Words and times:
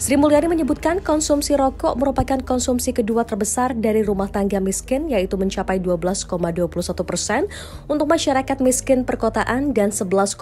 Sri 0.00 0.16
Mulyani 0.16 0.48
menyebutkan 0.48 1.04
konsumsi 1.04 1.52
rokok 1.52 1.92
merupakan 2.00 2.40
konsumsi 2.40 2.96
kedua 2.96 3.28
terbesar 3.28 3.76
dari 3.76 4.00
rumah 4.00 4.32
tangga 4.32 4.56
miskin 4.56 5.12
yaitu 5.12 5.36
mencapai 5.36 5.76
12,21 5.76 7.04
persen 7.04 7.44
untuk 7.84 8.08
masyarakat 8.08 8.64
miskin 8.64 9.04
perkotaan 9.04 9.76
dan 9.76 9.92
11,63 9.92 10.40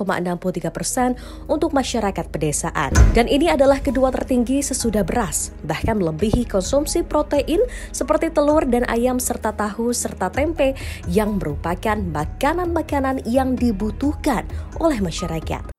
persen 0.71 1.19
untuk 1.51 1.75
masyarakat 1.75 2.31
pedesaan. 2.31 2.95
Dan 3.19 3.27
ini 3.27 3.51
adalah 3.51 3.83
kedua 3.83 4.15
tertinggi 4.15 4.63
sesudah 4.63 5.03
beras, 5.03 5.51
bahkan 5.67 5.99
melebihi 5.99 6.47
konsumsi 6.47 7.03
protein 7.03 7.59
seperti 7.91 8.31
telur 8.31 8.63
dan 8.63 8.87
ayam 8.87 9.19
serta 9.19 9.51
tahu 9.59 9.91
serta 9.91 10.31
tempe 10.31 10.79
yang 11.11 11.35
merupakan 11.35 11.99
makanan-makanan 11.99 13.27
yang 13.27 13.59
dibutuhkan 13.59 14.47
oleh 14.79 15.03
masyarakat. 15.03 15.78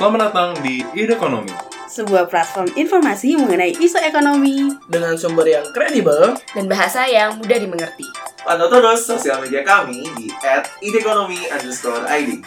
Selamat 0.00 0.32
datang 0.32 0.56
di 0.64 0.80
Ide 0.96 1.12
Ekonomi. 1.12 1.52
Sebuah 1.84 2.32
platform 2.32 2.72
informasi 2.72 3.36
mengenai 3.36 3.76
isu 3.76 4.00
ekonomi 4.00 4.72
dengan 4.88 5.12
sumber 5.20 5.44
yang 5.44 5.68
kredibel 5.76 6.40
dan 6.56 6.64
bahasa 6.72 7.04
yang 7.04 7.36
mudah 7.36 7.60
dimengerti. 7.60 8.08
Pantau 8.40 8.72
terus 8.72 9.04
sosial 9.04 9.44
media 9.44 9.60
kami 9.60 10.00
di 10.16 10.32
@idekonomi_id. 10.80 12.40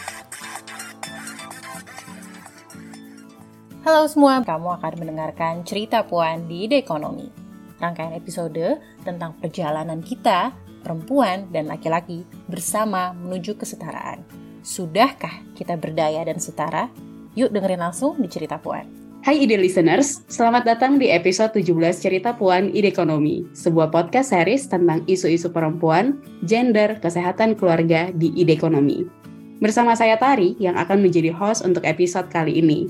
Halo 3.86 4.10
semua, 4.10 4.42
kamu 4.42 4.74
akan 4.82 4.94
mendengarkan 4.98 5.62
cerita 5.62 6.02
Puan 6.10 6.50
di 6.50 6.66
Ide 6.66 6.82
Ekonomi. 6.82 7.30
Rangkaian 7.78 8.18
episode 8.18 8.82
tentang 9.06 9.38
perjalanan 9.38 10.02
kita, 10.02 10.58
perempuan 10.82 11.54
dan 11.54 11.70
laki-laki 11.70 12.26
bersama 12.50 13.14
menuju 13.14 13.62
kesetaraan. 13.62 14.26
Sudahkah 14.66 15.46
kita 15.54 15.78
berdaya 15.78 16.26
dan 16.26 16.42
setara? 16.42 17.13
Yuk 17.34 17.50
dengerin 17.50 17.82
langsung 17.82 18.22
di 18.22 18.30
Cerita 18.30 18.62
Puan. 18.62 18.86
Hai 19.26 19.42
ide 19.42 19.58
listeners, 19.58 20.22
selamat 20.30 20.70
datang 20.70 21.02
di 21.02 21.10
episode 21.10 21.50
17 21.58 21.74
Cerita 21.98 22.38
Puan 22.38 22.70
Ide 22.70 22.94
Ekonomi, 22.94 23.42
sebuah 23.58 23.90
podcast 23.90 24.38
series 24.38 24.70
tentang 24.70 25.02
isu-isu 25.10 25.50
perempuan, 25.50 26.22
gender, 26.46 27.02
kesehatan 27.02 27.58
keluarga 27.58 28.14
di 28.14 28.30
Ide 28.38 28.54
Ekonomi. 28.54 29.10
Bersama 29.58 29.98
saya 29.98 30.22
Tari 30.22 30.54
yang 30.62 30.78
akan 30.78 31.02
menjadi 31.02 31.34
host 31.34 31.66
untuk 31.66 31.82
episode 31.90 32.30
kali 32.30 32.62
ini. 32.62 32.86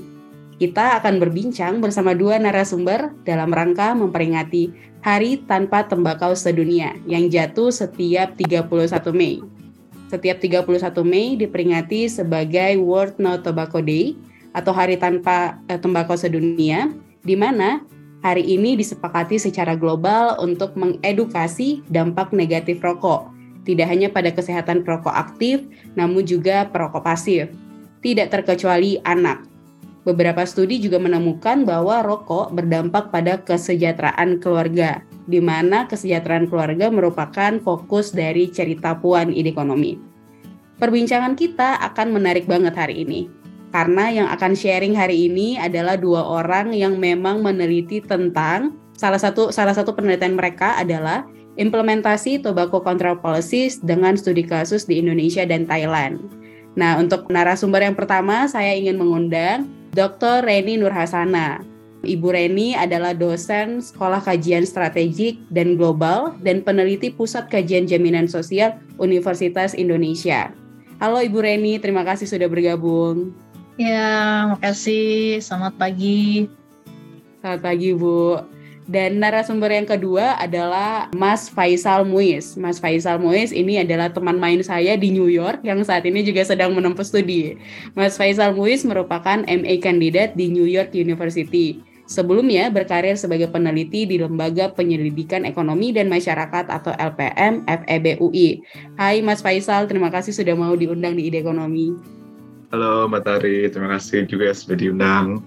Kita 0.60 1.00
akan 1.00 1.24
berbincang 1.24 1.80
bersama 1.80 2.12
dua 2.12 2.36
narasumber 2.36 3.16
dalam 3.24 3.48
rangka 3.48 3.96
memperingati 3.96 4.68
Hari 5.00 5.48
Tanpa 5.48 5.88
Tembakau 5.88 6.36
Sedunia 6.36 6.92
yang 7.08 7.32
jatuh 7.32 7.72
setiap 7.72 8.36
31 8.36 8.92
Mei. 9.16 9.40
Setiap 10.12 10.36
31 10.36 11.00
Mei 11.00 11.32
diperingati 11.40 12.12
sebagai 12.12 12.76
World 12.76 13.16
No 13.16 13.40
Tobacco 13.40 13.80
Day 13.80 14.33
atau 14.54 14.70
Hari 14.70 14.96
Tanpa 14.96 15.58
eh, 15.66 15.76
Tembakau 15.76 16.14
Sedunia, 16.14 16.94
di 17.26 17.34
mana 17.34 17.82
hari 18.24 18.46
ini 18.46 18.78
disepakati 18.78 19.36
secara 19.36 19.76
global 19.76 20.38
untuk 20.40 20.72
mengedukasi 20.78 21.84
dampak 21.92 22.32
negatif 22.32 22.80
rokok, 22.80 23.34
tidak 23.64 23.88
hanya 23.88 24.12
pada 24.12 24.28
kesehatan 24.28 24.84
perokok 24.84 25.12
aktif, 25.12 25.64
namun 25.96 26.22
juga 26.28 26.68
perokok 26.68 27.00
pasif. 27.00 27.48
Tidak 28.04 28.28
terkecuali 28.28 29.00
anak. 29.08 29.48
Beberapa 30.04 30.44
studi 30.44 30.76
juga 30.76 31.00
menemukan 31.00 31.64
bahwa 31.64 32.04
rokok 32.04 32.52
berdampak 32.52 33.08
pada 33.08 33.40
kesejahteraan 33.40 34.36
keluarga, 34.36 35.00
di 35.24 35.40
mana 35.40 35.88
kesejahteraan 35.88 36.52
keluarga 36.52 36.92
merupakan 36.92 37.56
fokus 37.64 38.12
dari 38.12 38.52
cerita 38.52 38.92
Puan 39.00 39.32
Ide 39.32 39.56
Ekonomi. 39.56 39.96
Perbincangan 40.76 41.32
kita 41.32 41.80
akan 41.80 42.12
menarik 42.12 42.44
banget 42.44 42.76
hari 42.76 43.08
ini, 43.08 43.32
karena 43.74 44.06
yang 44.06 44.28
akan 44.30 44.54
sharing 44.54 44.94
hari 44.94 45.26
ini 45.26 45.58
adalah 45.58 45.98
dua 45.98 46.22
orang 46.22 46.70
yang 46.70 46.94
memang 46.94 47.42
meneliti 47.42 47.98
tentang 47.98 48.78
salah 48.94 49.18
satu 49.18 49.50
salah 49.50 49.74
satu 49.74 49.90
penelitian 49.98 50.38
mereka 50.38 50.78
adalah 50.78 51.26
implementasi 51.58 52.38
tobacco 52.38 52.78
control 52.78 53.18
policies 53.18 53.82
dengan 53.82 54.14
studi 54.14 54.46
kasus 54.46 54.86
di 54.86 55.02
Indonesia 55.02 55.42
dan 55.42 55.66
Thailand. 55.66 56.22
Nah, 56.78 57.02
untuk 57.02 57.26
narasumber 57.26 57.82
yang 57.82 57.98
pertama 57.98 58.46
saya 58.46 58.78
ingin 58.78 58.94
mengundang 58.94 59.66
Dr. 59.90 60.46
Reni 60.46 60.78
Nurhasana. 60.78 61.58
Ibu 62.04 62.36
Reni 62.36 62.76
adalah 62.76 63.16
dosen 63.16 63.80
Sekolah 63.80 64.20
Kajian 64.20 64.68
Strategik 64.68 65.40
dan 65.50 65.80
Global 65.80 66.36
dan 66.44 66.60
peneliti 66.60 67.08
Pusat 67.10 67.48
Kajian 67.48 67.88
Jaminan 67.88 68.28
Sosial 68.28 68.76
Universitas 69.00 69.72
Indonesia. 69.72 70.52
Halo 71.00 71.18
Ibu 71.24 71.42
Reni, 71.42 71.80
terima 71.82 72.04
kasih 72.04 72.28
sudah 72.28 72.46
bergabung. 72.46 73.43
Ya, 73.74 74.46
makasih. 74.54 75.42
Selamat 75.42 75.74
pagi. 75.74 76.46
Selamat 77.42 77.60
pagi, 77.66 77.90
Bu. 77.90 78.38
Dan 78.86 79.18
narasumber 79.18 79.72
yang 79.72 79.88
kedua 79.88 80.38
adalah 80.38 81.10
Mas 81.16 81.50
Faisal 81.50 82.06
Muiz. 82.06 82.54
Mas 82.54 82.78
Faisal 82.78 83.18
Muiz 83.18 83.50
ini 83.50 83.82
adalah 83.82 84.12
teman 84.14 84.38
main 84.38 84.62
saya 84.62 84.94
di 84.94 85.10
New 85.10 85.26
York 85.26 85.64
yang 85.66 85.82
saat 85.82 86.06
ini 86.06 86.22
juga 86.22 86.46
sedang 86.46 86.70
menempuh 86.76 87.02
studi. 87.02 87.58
Mas 87.98 88.14
Faisal 88.14 88.54
Muiz 88.54 88.86
merupakan 88.86 89.42
MA 89.42 89.74
kandidat 89.82 90.38
di 90.38 90.54
New 90.54 90.68
York 90.68 90.94
University. 90.94 91.82
Sebelumnya 92.04 92.68
berkarir 92.68 93.16
sebagai 93.16 93.48
peneliti 93.48 94.04
di 94.04 94.20
Lembaga 94.20 94.70
Penyelidikan 94.70 95.48
Ekonomi 95.48 95.90
dan 95.90 96.12
Masyarakat 96.12 96.68
atau 96.68 96.92
LPM 96.94 97.64
FEB 97.64 98.20
UI. 98.20 98.60
Hai 99.00 99.24
Mas 99.24 99.40
Faisal, 99.40 99.88
terima 99.88 100.12
kasih 100.12 100.30
sudah 100.36 100.52
mau 100.54 100.76
diundang 100.76 101.16
di 101.16 101.32
Ide 101.32 101.40
Ekonomi. 101.40 102.22
Halo 102.74 103.06
Mbak 103.06 103.22
Tari, 103.22 103.70
terima 103.70 103.94
kasih 103.94 104.26
juga 104.26 104.50
sudah 104.50 104.74
diundang. 104.74 105.38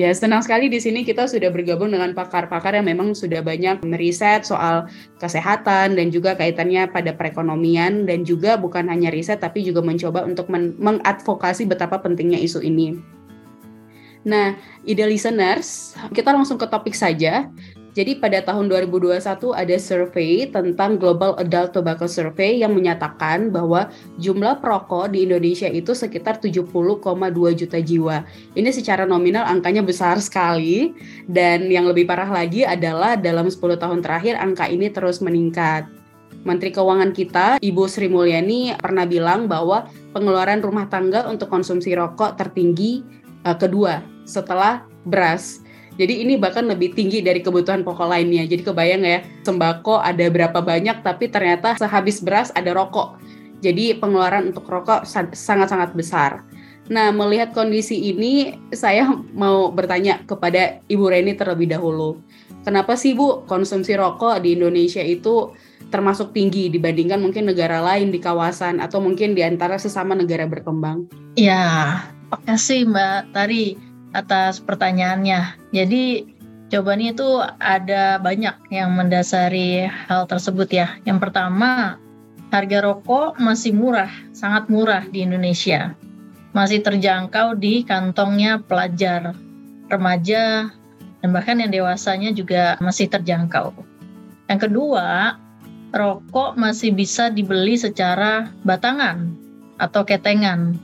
Ya, 0.00 0.08
senang 0.16 0.40
sekali 0.40 0.72
di 0.72 0.80
sini 0.80 1.04
kita 1.04 1.28
sudah 1.28 1.52
bergabung 1.52 1.92
dengan 1.92 2.16
pakar-pakar 2.16 2.80
yang 2.80 2.88
memang 2.88 3.12
sudah 3.12 3.44
banyak 3.44 3.84
meriset 3.84 4.48
soal 4.48 4.88
kesehatan 5.20 6.00
dan 6.00 6.08
juga 6.08 6.32
kaitannya 6.40 6.88
pada 6.88 7.12
perekonomian 7.12 8.08
dan 8.08 8.24
juga 8.24 8.56
bukan 8.56 8.88
hanya 8.88 9.12
riset 9.12 9.44
tapi 9.44 9.60
juga 9.60 9.84
mencoba 9.84 10.24
untuk 10.24 10.48
mengadvokasi 10.80 11.68
betapa 11.68 12.00
pentingnya 12.00 12.40
isu 12.40 12.64
ini. 12.64 12.96
Nah, 14.24 14.56
ide 14.88 15.04
listeners, 15.04 15.92
kita 16.16 16.32
langsung 16.32 16.56
ke 16.56 16.64
topik 16.72 16.96
saja. 16.96 17.52
Jadi 17.90 18.22
pada 18.22 18.38
tahun 18.38 18.70
2021 18.70 19.18
ada 19.50 19.76
survei 19.82 20.46
tentang 20.46 20.94
Global 20.94 21.34
Adult 21.42 21.74
Tobacco 21.74 22.06
Survey 22.06 22.62
yang 22.62 22.70
menyatakan 22.70 23.50
bahwa 23.50 23.90
jumlah 24.22 24.62
perokok 24.62 25.10
di 25.10 25.26
Indonesia 25.26 25.66
itu 25.66 25.90
sekitar 25.90 26.38
70,2 26.38 26.70
juta 27.58 27.78
jiwa. 27.82 28.22
Ini 28.54 28.70
secara 28.70 29.10
nominal 29.10 29.42
angkanya 29.42 29.82
besar 29.82 30.22
sekali 30.26 30.94
dan 31.26 31.66
yang 31.66 31.90
lebih 31.90 32.06
parah 32.06 32.30
lagi 32.30 32.62
adalah 32.62 33.18
dalam 33.18 33.50
10 33.50 33.58
tahun 33.58 34.06
terakhir 34.06 34.38
angka 34.38 34.70
ini 34.70 34.86
terus 34.94 35.18
meningkat. 35.18 35.90
Menteri 36.40 36.72
Keuangan 36.72 37.12
kita, 37.12 37.46
Ibu 37.60 37.84
Sri 37.84 38.08
Mulyani 38.08 38.72
pernah 38.80 39.04
bilang 39.04 39.44
bahwa 39.44 39.84
pengeluaran 40.16 40.64
rumah 40.64 40.88
tangga 40.88 41.28
untuk 41.28 41.52
konsumsi 41.52 41.92
rokok 41.92 42.40
tertinggi 42.40 43.04
uh, 43.44 43.56
kedua 43.58 44.00
setelah 44.24 44.86
beras. 45.04 45.60
Jadi 46.00 46.24
ini 46.24 46.40
bahkan 46.40 46.64
lebih 46.64 46.96
tinggi 46.96 47.20
dari 47.20 47.44
kebutuhan 47.44 47.84
pokok 47.84 48.08
lainnya. 48.08 48.48
Jadi 48.48 48.64
kebayang 48.64 49.04
ya, 49.04 49.20
sembako 49.44 50.00
ada 50.00 50.24
berapa 50.32 50.64
banyak 50.64 51.04
tapi 51.04 51.28
ternyata 51.28 51.76
sehabis 51.76 52.24
beras 52.24 52.48
ada 52.56 52.72
rokok. 52.72 53.20
Jadi 53.60 53.92
pengeluaran 54.00 54.48
untuk 54.48 54.64
rokok 54.64 55.04
sangat-sangat 55.36 55.92
besar. 55.92 56.40
Nah, 56.90 57.12
melihat 57.12 57.52
kondisi 57.52 58.10
ini, 58.10 58.56
saya 58.72 59.06
mau 59.36 59.70
bertanya 59.70 60.24
kepada 60.24 60.80
Ibu 60.88 61.12
Reni 61.12 61.36
terlebih 61.36 61.70
dahulu. 61.70 62.18
Kenapa 62.64 62.96
sih 62.98 63.12
Bu 63.12 63.44
konsumsi 63.44 63.94
rokok 63.94 64.40
di 64.42 64.56
Indonesia 64.56 65.04
itu 65.04 65.52
termasuk 65.92 66.32
tinggi 66.32 66.72
dibandingkan 66.72 67.20
mungkin 67.20 67.46
negara 67.46 67.78
lain 67.84 68.10
di 68.10 68.18
kawasan 68.18 68.80
atau 68.82 68.98
mungkin 68.98 69.36
di 69.36 69.44
antara 69.44 69.76
sesama 69.76 70.16
negara 70.16 70.48
berkembang? 70.48 71.06
Ya, 71.38 72.00
makasih 72.32 72.90
Mbak 72.90 73.36
Tari 73.36 73.89
atas 74.12 74.58
pertanyaannya. 74.62 75.70
Jadi 75.70 76.26
jawabannya 76.70 77.14
itu 77.14 77.28
ada 77.58 78.18
banyak 78.22 78.56
yang 78.70 78.94
mendasari 78.94 79.86
hal 79.86 80.26
tersebut 80.30 80.70
ya. 80.70 80.98
Yang 81.06 81.28
pertama, 81.28 81.98
harga 82.50 82.78
rokok 82.82 83.38
masih 83.38 83.74
murah, 83.74 84.10
sangat 84.34 84.66
murah 84.70 85.06
di 85.06 85.22
Indonesia. 85.26 85.94
Masih 86.50 86.82
terjangkau 86.82 87.54
di 87.54 87.86
kantongnya 87.86 88.58
pelajar, 88.58 89.34
remaja, 89.86 90.74
dan 91.22 91.28
bahkan 91.30 91.62
yang 91.62 91.70
dewasanya 91.70 92.34
juga 92.34 92.74
masih 92.82 93.06
terjangkau. 93.06 93.70
Yang 94.50 94.66
kedua, 94.66 95.38
rokok 95.94 96.58
masih 96.58 96.90
bisa 96.90 97.30
dibeli 97.30 97.78
secara 97.78 98.50
batangan 98.66 99.30
atau 99.78 100.02
ketengan 100.02 100.74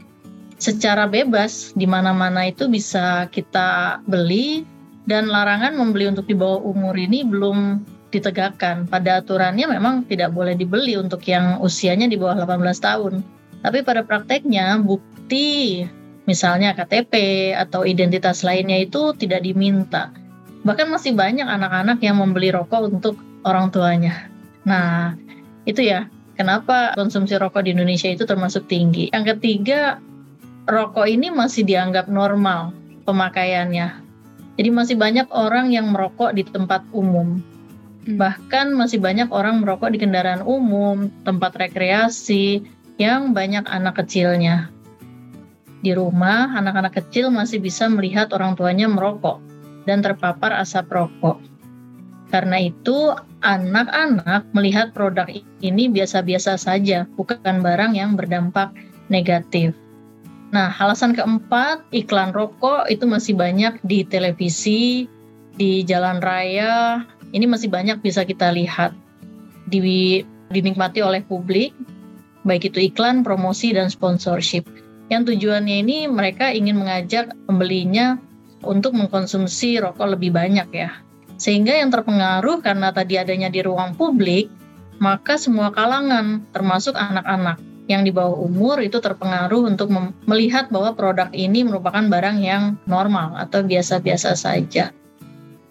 secara 0.56 1.04
bebas 1.04 1.76
di 1.76 1.84
mana-mana 1.84 2.48
itu 2.48 2.68
bisa 2.68 3.28
kita 3.28 4.00
beli 4.08 4.64
dan 5.06 5.30
larangan 5.30 5.76
membeli 5.76 6.10
untuk 6.10 6.26
di 6.26 6.34
bawah 6.34 6.60
umur 6.64 6.96
ini 6.98 7.22
belum 7.22 7.84
ditegakkan. 8.10 8.88
Pada 8.88 9.22
aturannya 9.22 9.68
memang 9.70 10.08
tidak 10.08 10.32
boleh 10.34 10.56
dibeli 10.56 10.96
untuk 10.98 11.22
yang 11.28 11.60
usianya 11.62 12.10
di 12.10 12.18
bawah 12.18 12.42
18 12.42 12.62
tahun. 12.80 13.14
Tapi 13.62 13.82
pada 13.82 14.02
prakteknya 14.02 14.78
bukti 14.82 15.82
misalnya 16.26 16.74
KTP 16.74 17.14
atau 17.54 17.86
identitas 17.86 18.42
lainnya 18.42 18.82
itu 18.82 19.14
tidak 19.14 19.46
diminta. 19.46 20.10
Bahkan 20.66 20.90
masih 20.90 21.14
banyak 21.14 21.46
anak-anak 21.46 22.02
yang 22.02 22.18
membeli 22.18 22.50
rokok 22.50 22.90
untuk 22.90 23.14
orang 23.46 23.70
tuanya. 23.70 24.26
Nah, 24.66 25.14
itu 25.62 25.86
ya 25.86 26.10
kenapa 26.34 26.98
konsumsi 26.98 27.38
rokok 27.38 27.70
di 27.70 27.74
Indonesia 27.74 28.10
itu 28.10 28.26
termasuk 28.26 28.66
tinggi. 28.66 29.06
Yang 29.14 29.38
ketiga, 29.38 30.02
rokok 30.66 31.06
ini 31.06 31.30
masih 31.30 31.62
dianggap 31.62 32.10
normal 32.10 32.74
pemakaiannya. 33.06 34.02
Jadi 34.58 34.70
masih 34.74 34.96
banyak 34.98 35.30
orang 35.30 35.70
yang 35.70 35.94
merokok 35.94 36.34
di 36.34 36.42
tempat 36.42 36.82
umum. 36.90 37.38
Hmm. 38.06 38.18
Bahkan 38.18 38.74
masih 38.74 38.98
banyak 38.98 39.30
orang 39.30 39.62
merokok 39.62 39.94
di 39.94 39.98
kendaraan 40.02 40.42
umum, 40.42 41.06
tempat 41.22 41.54
rekreasi 41.54 42.66
yang 42.98 43.30
banyak 43.30 43.62
anak 43.70 44.02
kecilnya. 44.02 44.72
Di 45.84 45.94
rumah, 45.94 46.50
anak-anak 46.56 46.98
kecil 46.98 47.30
masih 47.30 47.62
bisa 47.62 47.86
melihat 47.86 48.32
orang 48.34 48.58
tuanya 48.58 48.90
merokok 48.90 49.38
dan 49.86 50.02
terpapar 50.02 50.50
asap 50.58 50.90
rokok. 50.90 51.38
Karena 52.26 52.58
itu, 52.58 53.14
anak-anak 53.44 54.50
melihat 54.50 54.90
produk 54.90 55.30
ini 55.62 55.86
biasa-biasa 55.86 56.58
saja, 56.58 57.06
bukan 57.14 57.62
barang 57.62 57.94
yang 57.94 58.18
berdampak 58.18 58.74
negatif. 59.06 59.78
Nah, 60.56 60.72
alasan 60.80 61.12
keempat, 61.12 61.84
iklan 61.92 62.32
rokok 62.32 62.88
itu 62.88 63.04
masih 63.04 63.36
banyak 63.36 63.76
di 63.84 64.08
televisi, 64.08 65.04
di 65.52 65.84
jalan 65.84 66.16
raya, 66.24 67.04
ini 67.36 67.44
masih 67.44 67.68
banyak 67.68 68.00
bisa 68.00 68.24
kita 68.24 68.56
lihat, 68.56 68.96
di, 69.68 70.24
dinikmati 70.48 71.04
oleh 71.04 71.20
publik, 71.28 71.76
baik 72.48 72.72
itu 72.72 72.88
iklan, 72.88 73.20
promosi, 73.20 73.76
dan 73.76 73.92
sponsorship 73.92 74.64
yang 75.12 75.28
tujuannya 75.28 75.84
ini 75.84 76.08
mereka 76.08 76.48
ingin 76.48 76.80
mengajak 76.80 77.36
pembelinya 77.44 78.16
untuk 78.64 78.96
mengkonsumsi 78.96 79.76
rokok 79.76 80.16
lebih 80.16 80.32
banyak 80.32 80.72
ya. 80.72 80.90
Sehingga 81.36 81.76
yang 81.76 81.92
terpengaruh 81.92 82.64
karena 82.64 82.96
tadi 82.96 83.20
adanya 83.20 83.52
di 83.52 83.60
ruang 83.60 83.92
publik, 83.92 84.48
maka 85.04 85.36
semua 85.36 85.68
kalangan 85.68 86.48
termasuk 86.56 86.96
anak-anak 86.96 87.60
yang 87.86 88.02
di 88.02 88.10
bawah 88.10 88.34
umur 88.34 88.82
itu 88.82 88.98
terpengaruh 88.98 89.70
untuk 89.70 89.90
melihat 90.26 90.70
bahwa 90.74 90.94
produk 90.98 91.30
ini 91.30 91.62
merupakan 91.62 92.02
barang 92.02 92.38
yang 92.42 92.74
normal 92.86 93.38
atau 93.38 93.62
biasa-biasa 93.62 94.34
saja. 94.34 94.90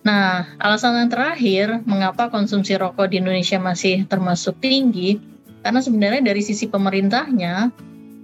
Nah, 0.05 0.45
alasan 0.61 1.01
yang 1.01 1.09
terakhir 1.11 1.81
mengapa 1.83 2.29
konsumsi 2.29 2.77
rokok 2.77 3.09
di 3.11 3.19
Indonesia 3.19 3.57
masih 3.57 4.05
termasuk 4.05 4.61
tinggi, 4.61 5.17
karena 5.65 5.81
sebenarnya 5.81 6.21
dari 6.21 6.45
sisi 6.45 6.69
pemerintahnya 6.69 7.73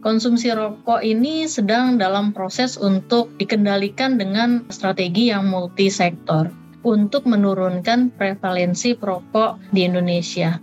konsumsi 0.05 0.53
rokok 0.53 1.01
ini 1.01 1.49
sedang 1.49 1.97
dalam 1.97 2.31
proses 2.31 2.77
untuk 2.77 3.33
dikendalikan 3.41 4.21
dengan 4.21 4.61
strategi 4.69 5.33
yang 5.33 5.49
multisektor 5.49 6.53
untuk 6.85 7.25
menurunkan 7.25 8.13
prevalensi 8.13 8.93
perokok 8.93 9.57
di 9.73 9.85
Indonesia. 9.85 10.61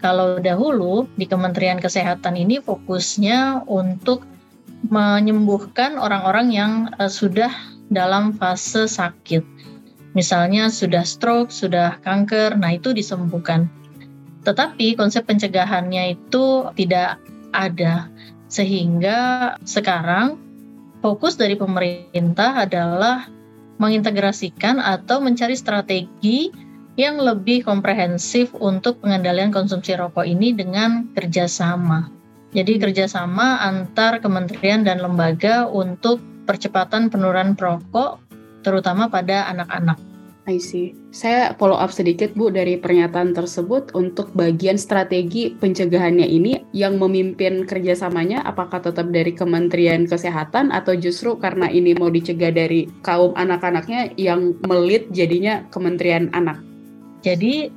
Kalau 0.00 0.40
dahulu 0.40 1.04
di 1.20 1.28
Kementerian 1.28 1.76
Kesehatan 1.76 2.36
ini 2.40 2.56
fokusnya 2.60 3.68
untuk 3.68 4.24
menyembuhkan 4.88 6.00
orang-orang 6.00 6.48
yang 6.48 6.72
uh, 6.96 7.12
sudah 7.12 7.52
dalam 7.92 8.32
fase 8.32 8.88
sakit. 8.88 9.44
Misalnya 10.16 10.72
sudah 10.72 11.04
stroke, 11.04 11.52
sudah 11.52 12.00
kanker, 12.00 12.56
nah 12.56 12.72
itu 12.74 12.96
disembuhkan. 12.96 13.68
Tetapi 14.42 14.96
konsep 14.96 15.28
pencegahannya 15.28 16.16
itu 16.16 16.72
tidak 16.74 17.20
ada. 17.52 18.08
Sehingga 18.48 19.54
sekarang 19.68 20.40
fokus 21.04 21.36
dari 21.36 21.54
pemerintah 21.54 22.64
adalah 22.66 23.28
mengintegrasikan 23.78 24.80
atau 24.80 25.20
mencari 25.22 25.54
strategi 25.54 26.50
yang 27.00 27.16
lebih 27.16 27.64
komprehensif 27.64 28.52
untuk 28.60 29.00
pengendalian 29.00 29.48
konsumsi 29.48 29.96
rokok 29.96 30.28
ini 30.28 30.52
dengan 30.52 31.08
kerjasama. 31.16 32.12
Jadi 32.52 32.76
kerjasama 32.76 33.64
antar 33.64 34.20
kementerian 34.20 34.84
dan 34.84 35.00
lembaga 35.00 35.64
untuk 35.64 36.20
percepatan 36.44 37.08
penurunan 37.08 37.56
perokok, 37.56 38.20
terutama 38.60 39.08
pada 39.08 39.48
anak-anak. 39.48 39.96
I 40.50 40.58
see. 40.58 40.98
Saya 41.14 41.54
follow 41.54 41.78
up 41.78 41.94
sedikit 41.94 42.34
Bu 42.34 42.50
dari 42.50 42.74
pernyataan 42.74 43.36
tersebut 43.36 43.94
untuk 43.94 44.34
bagian 44.34 44.74
strategi 44.74 45.54
pencegahannya 45.54 46.26
ini 46.26 46.66
yang 46.74 46.98
memimpin 46.98 47.68
kerjasamanya 47.68 48.42
apakah 48.42 48.82
tetap 48.82 49.14
dari 49.14 49.30
Kementerian 49.30 50.10
Kesehatan 50.10 50.74
atau 50.74 50.98
justru 50.98 51.38
karena 51.38 51.70
ini 51.70 51.94
mau 51.94 52.10
dicegah 52.10 52.50
dari 52.50 52.90
kaum 53.06 53.30
anak-anaknya 53.38 54.16
yang 54.18 54.58
melit 54.66 55.06
jadinya 55.14 55.62
Kementerian 55.70 56.32
Anak? 56.34 56.69
Jadi 57.20 57.68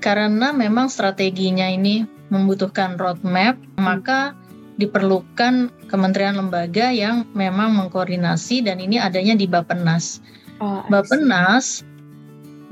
karena 0.00 0.54
memang 0.54 0.86
strateginya 0.86 1.66
ini 1.66 2.06
membutuhkan 2.30 2.98
roadmap, 2.98 3.58
hmm. 3.58 3.82
maka 3.82 4.34
diperlukan 4.76 5.72
kementerian 5.88 6.36
lembaga 6.36 6.92
yang 6.92 7.24
memang 7.32 7.72
mengkoordinasi 7.80 8.60
dan 8.60 8.76
ini 8.76 9.00
adanya 9.00 9.32
di 9.32 9.48
Bapenas. 9.48 10.20
Oh, 10.60 10.84
Bapenas 10.92 11.80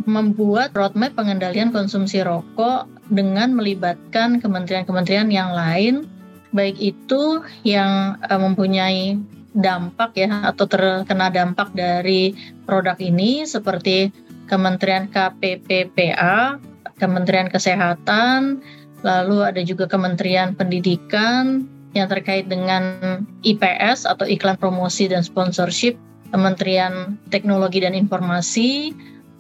membuat 0.05 0.77
roadmap 0.77 1.17
pengendalian 1.17 1.73
konsumsi 1.73 2.21
rokok 2.21 2.85
dengan 3.09 3.57
melibatkan 3.57 4.37
kementerian-kementerian 4.41 5.33
yang 5.33 5.57
lain, 5.57 6.05
baik 6.53 6.77
itu 6.77 7.41
yang 7.65 8.21
uh, 8.29 8.41
mempunyai 8.41 9.17
dampak 9.55 10.19
ya 10.19 10.51
atau 10.51 10.67
terkena 10.67 11.31
dampak 11.31 11.71
dari 11.73 12.35
produk 12.67 12.99
ini 12.99 13.47
seperti 13.47 14.11
Kementerian 14.51 15.09
KPPPA, 15.11 16.61
Kementerian 17.01 17.49
Kesehatan, 17.49 18.61
lalu 19.03 19.45
ada 19.45 19.61
juga 19.65 19.89
Kementerian 19.89 20.53
Pendidikan 20.55 21.67
yang 21.95 22.11
terkait 22.11 22.51
dengan 22.51 23.23
IPS 23.47 24.05
atau 24.05 24.27
iklan 24.27 24.59
promosi 24.59 25.07
dan 25.07 25.23
sponsorship, 25.23 25.95
Kementerian 26.35 27.17
Teknologi 27.31 27.79
dan 27.79 27.95
Informasi, 27.95 28.91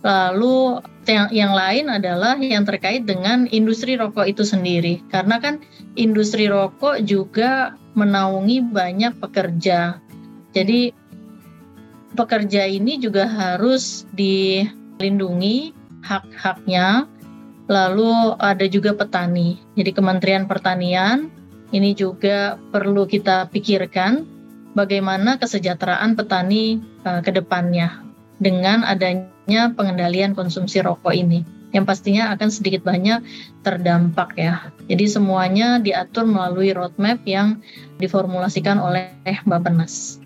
Lalu 0.05 0.85
yang, 1.09 1.33
yang 1.33 1.53
lain 1.57 1.89
adalah 1.89 2.37
yang 2.37 2.69
terkait 2.69 3.09
dengan 3.09 3.49
industri 3.49 3.97
rokok 3.97 4.29
itu 4.29 4.45
sendiri. 4.45 5.01
Karena 5.09 5.41
kan 5.41 5.65
industri 5.97 6.45
rokok 6.45 7.01
juga 7.09 7.73
menaungi 7.97 8.69
banyak 8.69 9.17
pekerja. 9.17 9.97
Jadi 10.53 10.93
pekerja 12.13 12.69
ini 12.69 13.01
juga 13.01 13.25
harus 13.25 14.05
dilindungi 14.97 15.73
hak-haknya. 16.05 17.09
Lalu 17.65 18.37
ada 18.37 18.67
juga 18.69 18.93
petani. 18.93 19.57
Jadi 19.73 19.91
Kementerian 19.97 20.45
Pertanian 20.45 21.33
ini 21.73 21.97
juga 21.97 22.61
perlu 22.71 23.09
kita 23.09 23.49
pikirkan 23.49 24.29
bagaimana 24.77 25.41
kesejahteraan 25.41 26.13
petani 26.13 26.79
uh, 27.09 27.25
ke 27.25 27.33
depannya 27.33 28.05
dengan 28.37 28.85
adanya 28.85 29.73
pengendalian 29.73 30.37
konsumsi 30.37 30.85
rokok 30.85 31.15
ini 31.17 31.41
yang 31.75 31.83
pastinya 31.83 32.31
akan 32.31 32.49
sedikit 32.55 32.87
banyak 32.87 33.19
terdampak 33.67 34.39
ya. 34.39 34.71
Jadi 34.87 35.11
semuanya 35.11 35.83
diatur 35.83 36.23
melalui 36.23 36.71
roadmap 36.71 37.19
yang 37.27 37.59
diformulasikan 37.99 38.79
oleh 38.79 39.11
Bapenas. 39.43 40.24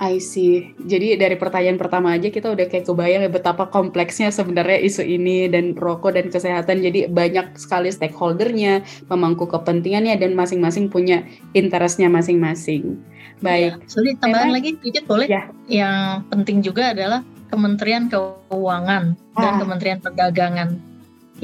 I 0.00 0.16
see. 0.16 0.72
Jadi 0.80 1.20
dari 1.20 1.36
pertanyaan 1.36 1.76
pertama 1.76 2.16
aja 2.16 2.32
kita 2.32 2.48
udah 2.48 2.72
kayak 2.72 2.88
kebayang 2.88 3.20
ya 3.20 3.30
betapa 3.30 3.68
kompleksnya 3.68 4.32
sebenarnya 4.32 4.80
isu 4.80 5.04
ini 5.04 5.44
dan 5.52 5.76
rokok 5.76 6.16
dan 6.16 6.32
kesehatan. 6.32 6.80
Jadi 6.80 7.12
banyak 7.12 7.60
sekali 7.60 7.92
stakeholdernya, 7.92 8.80
pemangku 9.12 9.44
kepentingannya 9.44 10.16
dan 10.16 10.32
masing-masing 10.32 10.88
punya 10.88 11.20
interestnya 11.52 12.08
masing-masing. 12.08 12.96
Baik. 13.44 13.76
Ya, 13.76 13.88
sorry, 13.92 14.16
tambahan 14.16 14.56
lagi 14.56 14.80
sedikit 14.80 15.04
boleh? 15.04 15.28
Ya. 15.28 15.52
Yang 15.68 15.96
penting 16.32 16.58
juga 16.64 16.96
adalah 16.96 17.20
Kementerian 17.52 18.08
Keuangan 18.08 19.04
ah. 19.36 19.40
dan 19.40 19.52
Kementerian 19.60 20.00
Perdagangan. 20.00 20.68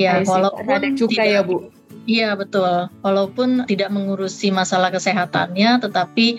Ya, 0.01 0.25
walaupun 0.25 0.65
ada 0.65 0.89
juga 0.97 1.25
tidak, 1.25 1.29
ya, 1.29 1.41
Bu. 1.45 1.73
Iya, 2.07 2.37
betul. 2.37 2.93
Walaupun 3.01 3.65
tidak 3.65 3.91
mengurusi 3.91 4.53
masalah 4.53 4.93
kesehatannya, 4.93 5.83
tetapi 5.83 6.39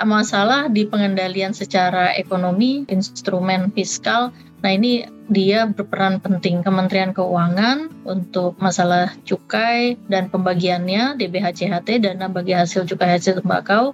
masalah 0.00 0.72
di 0.72 0.88
pengendalian 0.88 1.52
secara 1.52 2.16
ekonomi, 2.16 2.88
instrumen 2.88 3.68
fiskal, 3.76 4.32
nah 4.64 4.72
ini 4.72 5.04
dia 5.28 5.68
berperan 5.68 6.20
penting 6.20 6.64
Kementerian 6.64 7.12
Keuangan 7.12 7.92
untuk 8.08 8.56
masalah 8.58 9.12
cukai 9.24 9.96
dan 10.08 10.32
pembagiannya 10.32 11.16
DBHCHT 11.20 12.04
dana 12.04 12.26
bagi 12.28 12.56
hasil 12.56 12.88
cukai 12.88 13.16
hasil 13.16 13.44
tembakau. 13.44 13.92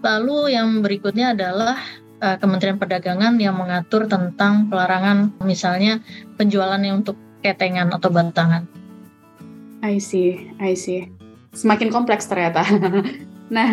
Lalu 0.00 0.56
yang 0.56 0.80
berikutnya 0.80 1.36
adalah 1.36 1.76
uh, 2.24 2.36
Kementerian 2.40 2.80
Perdagangan 2.80 3.36
yang 3.36 3.58
mengatur 3.58 4.08
tentang 4.08 4.72
pelarangan 4.72 5.34
misalnya 5.44 6.00
penjualan 6.40 6.80
yang 6.80 7.04
untuk 7.04 7.18
ketengan 7.44 7.92
atau 7.92 8.08
batangan. 8.08 8.64
I 9.80 9.96
see, 9.96 10.52
I 10.60 10.76
see. 10.76 11.08
Semakin 11.56 11.88
kompleks 11.88 12.28
ternyata. 12.28 12.62
nah, 13.54 13.68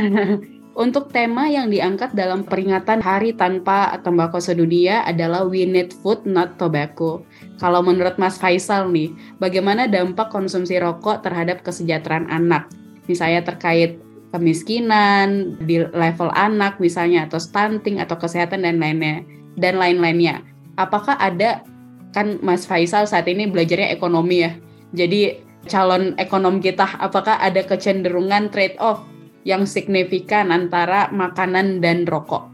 Untuk 0.77 1.09
tema 1.09 1.49
yang 1.49 1.73
diangkat 1.73 2.13
dalam 2.13 2.45
peringatan 2.45 3.01
Hari 3.01 3.33
Tanpa 3.33 3.97
Tembakau 4.05 4.37
Sedunia 4.37 5.01
adalah 5.09 5.41
We 5.41 5.65
Need 5.65 5.89
Food 6.05 6.29
Not 6.29 6.61
Tobacco. 6.61 7.25
Kalau 7.57 7.81
menurut 7.81 8.21
Mas 8.21 8.37
Faisal 8.37 8.93
nih, 8.93 9.09
bagaimana 9.41 9.89
dampak 9.89 10.29
konsumsi 10.29 10.77
rokok 10.77 11.25
terhadap 11.25 11.65
kesejahteraan 11.65 12.29
anak? 12.29 12.69
Misalnya 13.09 13.41
terkait 13.41 13.97
kemiskinan 14.29 15.57
di 15.65 15.81
level 15.81 16.29
anak 16.37 16.77
misalnya 16.77 17.25
atau 17.25 17.41
stunting 17.41 17.97
atau 17.97 18.13
kesehatan 18.13 18.61
dan 18.61 18.77
lainnya 18.77 19.25
dan 19.57 19.81
lain-lainnya. 19.81 20.45
Apakah 20.77 21.17
ada 21.17 21.65
kan 22.13 22.37
Mas 22.45 22.69
Faisal 22.69 23.09
saat 23.09 23.25
ini 23.25 23.49
belajarnya 23.49 23.89
ekonomi 23.97 24.45
ya. 24.45 24.53
Jadi 24.93 25.41
calon 25.65 26.13
ekonom 26.21 26.61
kita 26.61 27.01
apakah 27.01 27.41
ada 27.41 27.65
kecenderungan 27.65 28.53
trade 28.53 28.77
off 28.77 29.16
yang 29.47 29.63
signifikan 29.63 30.51
antara 30.51 31.07
makanan 31.15 31.79
dan 31.79 32.03
rokok? 32.03 32.51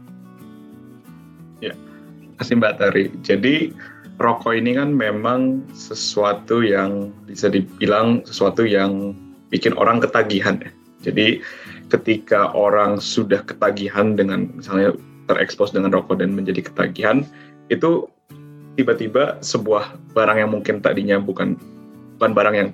Ya, 1.58 1.74
kasih 2.38 2.62
Mbak 2.62 2.74
Tari. 2.78 3.10
Jadi 3.26 3.74
rokok 4.22 4.54
ini 4.54 4.78
kan 4.78 4.94
memang 4.94 5.66
sesuatu 5.74 6.62
yang 6.62 7.10
bisa 7.26 7.50
dibilang 7.50 8.22
sesuatu 8.22 8.62
yang 8.62 9.10
bikin 9.50 9.74
orang 9.74 9.98
ketagihan 9.98 10.62
ya. 10.62 10.70
Jadi 11.10 11.42
ketika 11.90 12.54
orang 12.54 13.02
sudah 13.02 13.42
ketagihan 13.42 14.14
dengan 14.14 14.54
misalnya 14.54 14.94
terekspos 15.26 15.74
dengan 15.74 15.90
rokok 15.90 16.22
dan 16.22 16.30
menjadi 16.30 16.62
ketagihan, 16.62 17.26
itu 17.74 18.06
tiba-tiba 18.78 19.42
sebuah 19.42 19.98
barang 20.14 20.38
yang 20.46 20.50
mungkin 20.54 20.78
tadinya 20.78 21.18
bukan 21.18 21.58
bukan 22.16 22.30
barang 22.38 22.54
yang 22.54 22.70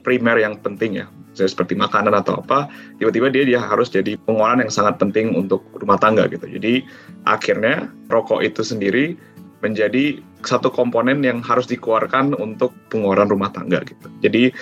primer 0.00 0.40
yang 0.40 0.56
penting 0.64 1.04
ya, 1.04 1.06
seperti 1.34 1.74
makanan 1.74 2.14
atau 2.14 2.38
apa, 2.40 2.70
tiba-tiba 3.02 3.28
dia 3.28 3.44
dia 3.44 3.60
harus 3.60 3.90
jadi 3.90 4.14
pengeluaran 4.22 4.62
yang 4.62 4.72
sangat 4.72 4.96
penting 5.02 5.34
untuk 5.34 5.66
rumah 5.76 5.98
tangga 5.98 6.30
gitu. 6.30 6.46
Jadi 6.46 6.86
akhirnya 7.26 7.90
rokok 8.08 8.46
itu 8.46 8.62
sendiri 8.62 9.18
menjadi 9.60 10.20
satu 10.44 10.68
komponen 10.68 11.24
yang 11.24 11.40
harus 11.40 11.64
dikeluarkan 11.66 12.36
untuk 12.36 12.76
pengeluaran 12.92 13.32
rumah 13.32 13.50
tangga 13.50 13.80
gitu. 13.84 14.06
Jadi 14.22 14.52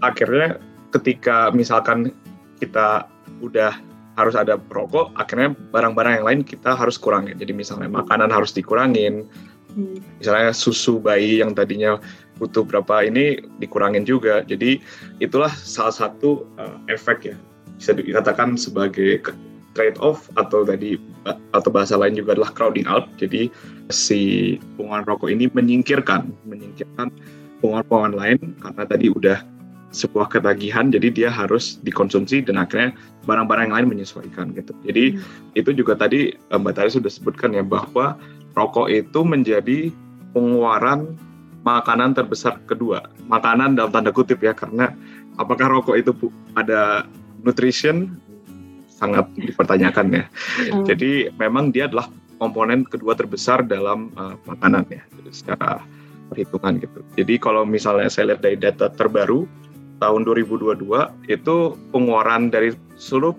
akhirnya 0.00 0.58
ketika 0.96 1.52
misalkan 1.52 2.10
kita 2.58 3.04
udah 3.44 3.76
harus 4.16 4.32
ada 4.32 4.56
rokok, 4.72 5.12
akhirnya 5.20 5.52
barang-barang 5.70 6.20
yang 6.20 6.26
lain 6.26 6.40
kita 6.40 6.72
harus 6.72 6.96
kurangin. 6.96 7.36
Jadi 7.36 7.52
misalnya 7.52 7.92
makanan 7.92 8.32
harus 8.32 8.56
dikurangin, 8.56 9.28
hmm. 9.76 10.00
misalnya 10.24 10.56
susu 10.56 10.96
bayi 10.96 11.44
yang 11.44 11.52
tadinya 11.52 12.00
butuh 12.36 12.64
berapa 12.64 13.04
ini 13.04 13.40
dikurangin 13.60 14.04
juga. 14.04 14.44
Jadi 14.44 14.80
itulah 15.18 15.50
salah 15.52 15.92
satu 15.94 16.44
uh, 16.60 16.76
efek 16.88 17.32
ya 17.32 17.36
bisa 17.76 17.92
dikatakan 17.92 18.56
sebagai 18.56 19.20
trade 19.76 20.00
off 20.00 20.32
atau 20.40 20.64
tadi 20.64 20.96
atau 21.52 21.68
bahasa 21.68 22.00
lain 22.00 22.16
juga 22.16 22.36
adalah 22.36 22.52
crowding 22.56 22.88
out. 22.88 23.08
Jadi 23.20 23.52
si 23.92 24.56
pengeluaran 24.76 25.04
rokok 25.04 25.28
ini 25.28 25.52
menyingkirkan 25.52 26.32
menyingkirkan 26.48 27.12
pengeluaran 27.60 28.16
lain 28.16 28.38
karena 28.64 28.82
tadi 28.88 29.12
udah 29.12 29.38
sebuah 29.96 30.28
ketagihan 30.28 30.92
jadi 30.92 31.08
dia 31.08 31.30
harus 31.32 31.80
dikonsumsi 31.80 32.44
dan 32.44 32.60
akhirnya 32.60 32.92
barang-barang 33.24 33.72
yang 33.72 33.76
lain 33.80 33.88
menyesuaikan 33.96 34.52
gitu. 34.52 34.76
Jadi 34.84 35.16
hmm. 35.16 35.56
itu 35.60 35.70
juga 35.72 35.96
tadi 35.96 36.36
eh, 36.36 36.58
Mbak 36.58 36.74
Tari 36.76 36.90
sudah 36.92 37.12
sebutkan 37.12 37.56
ya 37.56 37.64
bahwa 37.64 38.16
rokok 38.56 38.92
itu 38.92 39.20
menjadi 39.24 39.92
pengeluaran 40.36 41.16
makanan 41.66 42.14
terbesar 42.14 42.62
kedua. 42.70 43.10
Makanan 43.26 43.74
dalam 43.74 43.90
tanda 43.90 44.14
kutip 44.14 44.38
ya, 44.38 44.54
karena 44.54 44.94
apakah 45.34 45.66
rokok 45.66 45.98
itu 45.98 46.14
ada 46.54 47.02
nutrition 47.42 48.14
sangat 48.86 49.26
dipertanyakan 49.34 50.06
ya. 50.14 50.24
Hmm. 50.66 50.86
Jadi 50.88 51.28
memang 51.36 51.74
dia 51.74 51.90
adalah 51.90 52.08
komponen 52.38 52.86
kedua 52.86 53.12
terbesar 53.12 53.66
dalam 53.66 54.14
uh, 54.16 54.38
makanan 54.46 54.86
ya, 54.88 55.02
secara 55.34 55.82
perhitungan 56.30 56.78
gitu. 56.82 57.00
Jadi 57.18 57.34
kalau 57.38 57.62
misalnya 57.62 58.10
saya 58.10 58.34
lihat 58.34 58.40
dari 58.42 58.56
data 58.58 58.90
terbaru 58.90 59.46
tahun 60.02 60.26
2022 60.28 60.84
itu 61.30 61.56
pengeluaran 61.94 62.52
dari 62.52 62.74
seluruh 63.00 63.32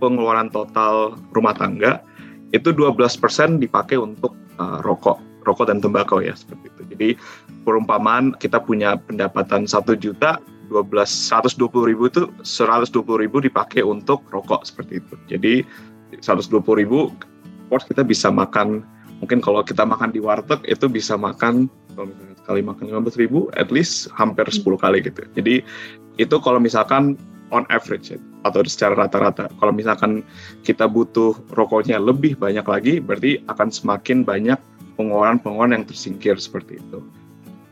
pengeluaran 0.00 0.48
total 0.48 1.18
rumah 1.34 1.52
tangga 1.52 2.00
itu 2.56 2.72
12% 2.72 3.60
dipakai 3.60 4.00
untuk 4.00 4.32
uh, 4.56 4.80
rokok 4.80 5.27
rokok 5.48 5.72
dan 5.72 5.80
tembakau 5.80 6.20
ya 6.20 6.36
seperti 6.36 6.68
itu. 6.68 6.82
Jadi 6.92 7.08
perumpamaan 7.64 8.36
kita 8.36 8.60
punya 8.60 9.00
pendapatan 9.00 9.64
satu 9.64 9.96
juta 9.96 10.36
12 10.68 10.92
120 11.08 11.88
ribu 11.88 12.12
itu 12.12 12.28
120 12.44 13.24
ribu 13.24 13.40
dipakai 13.40 13.80
untuk 13.80 14.20
rokok 14.28 14.68
seperti 14.68 15.00
itu. 15.00 15.14
Jadi 15.32 15.54
120 16.20 16.60
ribu 16.76 17.08
course 17.72 17.88
kita 17.88 18.04
bisa 18.04 18.28
makan 18.28 18.84
mungkin 19.18 19.40
kalau 19.40 19.64
kita 19.64 19.82
makan 19.82 20.12
di 20.12 20.20
warteg 20.20 20.60
itu 20.68 20.86
bisa 20.86 21.16
makan 21.16 21.66
kalau 21.96 22.06
misalnya 22.12 22.36
sekali 22.38 22.60
makan 22.62 22.84
15 23.02 23.22
ribu 23.24 23.38
at 23.58 23.68
least 23.72 24.12
hampir 24.14 24.44
10 24.44 24.62
kali 24.78 25.02
gitu. 25.02 25.24
Jadi 25.34 25.64
itu 26.20 26.36
kalau 26.38 26.60
misalkan 26.60 27.16
on 27.48 27.64
average 27.72 28.12
ya, 28.12 28.20
atau 28.44 28.60
secara 28.64 28.94
rata-rata. 28.94 29.48
Kalau 29.56 29.72
misalkan 29.72 30.20
kita 30.62 30.84
butuh 30.84 31.32
rokoknya 31.56 31.96
lebih 31.96 32.36
banyak 32.36 32.66
lagi, 32.68 32.94
berarti 33.00 33.40
akan 33.48 33.68
semakin 33.72 34.22
banyak 34.22 34.60
pengeluaran-pengeluaran 34.98 35.78
yang 35.78 35.86
tersingkir 35.86 36.36
seperti 36.36 36.82
itu. 36.82 36.98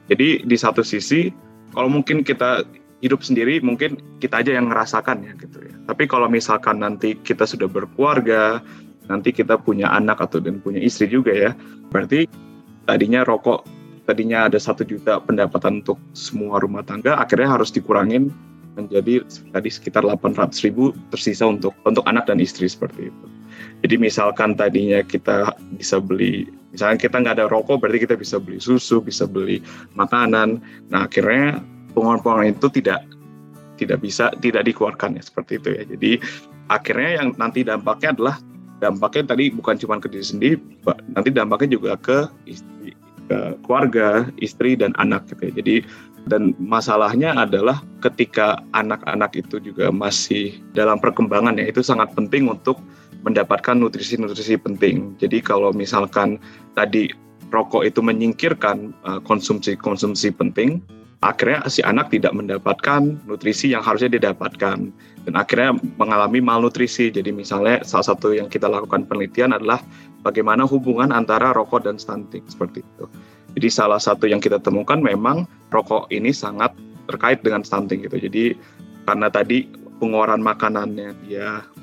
Jadi 0.06 0.47
di 0.47 0.56
satu 0.56 0.87
sisi 0.87 1.35
kalau 1.75 1.90
mungkin 1.90 2.23
kita 2.23 2.62
hidup 3.04 3.21
sendiri 3.21 3.61
mungkin 3.61 4.00
kita 4.23 4.40
aja 4.40 4.54
yang 4.56 4.71
ngerasakan 4.71 5.26
ya 5.26 5.33
gitu 5.37 5.59
ya. 5.61 5.75
Tapi 5.90 6.09
kalau 6.09 6.30
misalkan 6.30 6.80
nanti 6.80 7.18
kita 7.21 7.45
sudah 7.45 7.68
berkeluarga, 7.68 8.62
nanti 9.11 9.35
kita 9.35 9.59
punya 9.61 9.90
anak 9.92 10.23
atau 10.23 10.40
dan 10.40 10.62
punya 10.62 10.80
istri 10.80 11.11
juga 11.11 11.35
ya, 11.35 11.50
berarti 11.92 12.30
tadinya 12.87 13.26
rokok 13.26 13.66
tadinya 14.06 14.47
ada 14.47 14.56
satu 14.56 14.87
juta 14.87 15.18
pendapatan 15.18 15.83
untuk 15.83 15.99
semua 16.14 16.62
rumah 16.62 16.87
tangga, 16.87 17.18
akhirnya 17.18 17.50
harus 17.50 17.75
dikurangin 17.75 18.30
menjadi 18.78 19.26
tadi 19.50 19.68
sekitar 19.73 20.06
800 20.06 20.54
ribu 20.62 20.95
tersisa 21.11 21.49
untuk 21.49 21.75
untuk 21.83 22.06
anak 22.06 22.30
dan 22.30 22.38
istri 22.38 22.71
seperti 22.71 23.11
itu. 23.11 23.26
Jadi 23.85 23.97
misalkan 24.00 24.56
tadinya 24.56 25.04
kita 25.04 25.52
bisa 25.76 26.00
beli 26.00 26.49
Misalnya 26.76 27.00
kita 27.00 27.25
nggak 27.25 27.40
ada 27.40 27.49
rokok, 27.49 27.80
berarti 27.80 28.04
kita 28.04 28.21
bisa 28.21 28.37
beli 28.37 28.61
susu, 28.61 29.00
bisa 29.00 29.25
beli 29.25 29.64
makanan. 29.97 30.61
Nah 30.92 31.09
akhirnya 31.09 31.64
pengeluaran-pengeluaran 31.97 32.52
itu 32.52 32.68
tidak 32.68 33.00
tidak 33.80 34.04
bisa 34.04 34.28
tidak 34.45 34.68
dikeluarkan 34.68 35.16
ya 35.16 35.25
seperti 35.25 35.56
itu 35.56 35.68
ya. 35.73 35.83
Jadi 35.88 36.12
akhirnya 36.68 37.11
yang 37.16 37.28
nanti 37.40 37.64
dampaknya 37.64 38.12
adalah 38.12 38.37
dampaknya 38.85 39.33
tadi 39.33 39.49
bukan 39.56 39.80
cuma 39.80 39.97
ke 39.97 40.12
diri 40.12 40.26
sendiri, 40.28 40.56
nanti 41.16 41.33
dampaknya 41.33 41.80
juga 41.80 41.97
ke 41.97 42.28
istri, 42.45 42.92
ke 43.33 43.56
keluarga, 43.64 44.28
istri 44.37 44.76
dan 44.76 44.92
anak 45.00 45.25
gitu 45.33 45.49
ya. 45.49 45.52
Jadi 45.56 45.76
dan 46.28 46.52
masalahnya 46.61 47.33
adalah 47.38 47.80
ketika 48.04 48.61
anak-anak 48.76 49.33
itu 49.33 49.62
juga 49.62 49.88
masih 49.95 50.61
dalam 50.76 51.00
perkembangan 51.00 51.56
ya 51.56 51.73
itu 51.73 51.80
sangat 51.80 52.12
penting 52.18 52.52
untuk 52.52 52.76
mendapatkan 53.26 53.75
nutrisi-nutrisi 53.75 54.54
penting. 54.62 55.18
Jadi 55.18 55.42
kalau 55.42 55.75
misalkan 55.75 56.38
tadi 56.78 57.11
rokok 57.50 57.83
itu 57.83 57.99
menyingkirkan 57.99 58.95
uh, 59.02 59.18
konsumsi-konsumsi 59.26 60.30
penting, 60.30 60.78
akhirnya 61.26 61.66
si 61.66 61.83
anak 61.83 62.14
tidak 62.14 62.30
mendapatkan 62.38 63.18
nutrisi 63.26 63.75
yang 63.75 63.83
harusnya 63.83 64.14
didapatkan 64.14 64.78
dan 65.26 65.35
akhirnya 65.35 65.75
mengalami 65.99 66.38
malnutrisi. 66.38 67.11
Jadi 67.11 67.35
misalnya 67.35 67.83
salah 67.83 68.14
satu 68.14 68.30
yang 68.30 68.47
kita 68.47 68.71
lakukan 68.71 69.11
penelitian 69.11 69.50
adalah 69.59 69.83
bagaimana 70.23 70.62
hubungan 70.62 71.11
antara 71.11 71.50
rokok 71.50 71.83
dan 71.83 71.99
stunting 71.99 72.47
seperti 72.47 72.87
itu. 72.87 73.11
Jadi 73.59 73.68
salah 73.73 73.99
satu 73.99 74.30
yang 74.30 74.38
kita 74.38 74.62
temukan 74.62 75.02
memang 75.02 75.50
rokok 75.75 76.06
ini 76.14 76.30
sangat 76.30 76.71
terkait 77.11 77.42
dengan 77.42 77.66
stunting 77.66 78.06
gitu. 78.06 78.23
Jadi 78.23 78.54
karena 79.02 79.26
tadi 79.33 79.66
pengeluaran 79.99 80.45
makanannya 80.45 81.16
dia 81.25 81.64
Eh, 81.64 81.75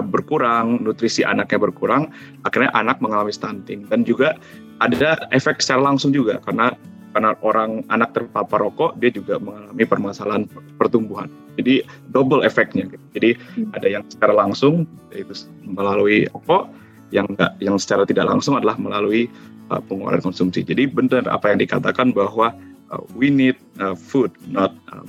berkurang, 0.00 0.80
nutrisi 0.80 1.26
anaknya 1.26 1.68
berkurang, 1.68 2.08
akhirnya 2.48 2.72
anak 2.72 3.02
mengalami 3.04 3.34
stunting 3.34 3.84
dan 3.92 4.06
juga 4.06 4.38
ada 4.80 5.20
efek 5.34 5.60
secara 5.60 5.92
langsung 5.92 6.14
juga 6.14 6.40
karena 6.40 6.72
karena 7.12 7.36
orang 7.44 7.84
anak 7.92 8.16
terpapar 8.16 8.64
rokok 8.64 8.96
dia 8.96 9.12
juga 9.12 9.36
mengalami 9.36 9.84
permasalahan 9.84 10.48
pertumbuhan. 10.80 11.28
Jadi 11.60 11.84
double 12.08 12.40
efeknya. 12.40 12.88
Jadi 13.12 13.36
hmm. 13.36 13.76
ada 13.76 13.86
yang 13.86 14.02
secara 14.08 14.32
langsung 14.32 14.88
yaitu 15.12 15.36
melalui 15.60 16.24
rokok, 16.32 16.72
yang 17.12 17.28
enggak, 17.28 17.52
yang 17.60 17.76
secara 17.76 18.08
tidak 18.08 18.24
langsung 18.24 18.56
adalah 18.56 18.80
melalui 18.80 19.28
uh, 19.68 19.78
pengeluaran 19.84 20.24
konsumsi. 20.24 20.64
Jadi 20.64 20.88
benar 20.88 21.28
apa 21.28 21.52
yang 21.52 21.60
dikatakan 21.60 22.16
bahwa 22.16 22.56
uh, 22.88 23.04
we 23.12 23.28
need 23.28 23.60
uh, 23.78 23.92
food, 23.92 24.32
not 24.48 24.72
um, 24.90 25.04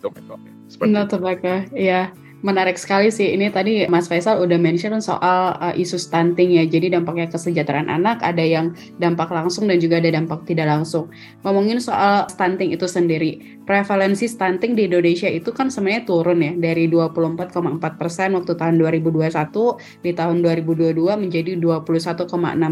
tobacco. 0.00 0.40
Seperti 0.72 0.88
not 0.88 1.12
tobacco, 1.12 1.68
ya. 1.76 2.08
Menarik 2.38 2.78
sekali 2.78 3.10
sih 3.10 3.34
ini 3.34 3.50
tadi 3.50 3.90
Mas 3.90 4.06
Faisal 4.06 4.38
udah 4.38 4.54
mention 4.62 4.94
soal 5.02 5.58
uh, 5.58 5.74
isu 5.74 5.98
stunting 5.98 6.54
ya. 6.54 6.64
Jadi 6.70 6.94
dampaknya 6.94 7.26
kesejahteraan 7.26 7.90
anak 7.90 8.22
ada 8.22 8.42
yang 8.42 8.78
dampak 9.02 9.26
langsung 9.34 9.66
dan 9.66 9.82
juga 9.82 9.98
ada 9.98 10.14
dampak 10.14 10.46
tidak 10.46 10.70
langsung. 10.70 11.10
Ngomongin 11.42 11.82
soal 11.82 12.30
stunting 12.30 12.70
itu 12.70 12.86
sendiri, 12.86 13.58
prevalensi 13.66 14.30
stunting 14.30 14.78
di 14.78 14.86
Indonesia 14.86 15.26
itu 15.26 15.50
kan 15.50 15.66
sebenarnya 15.66 16.06
turun 16.06 16.38
ya 16.38 16.52
dari 16.54 16.86
24,4 16.86 17.98
persen 17.98 18.38
waktu 18.38 18.52
tahun 18.54 18.74
2021 18.78 20.06
di 20.06 20.10
tahun 20.14 20.36
2022 20.40 20.94
menjadi 20.94 21.52
21,6 21.58 22.22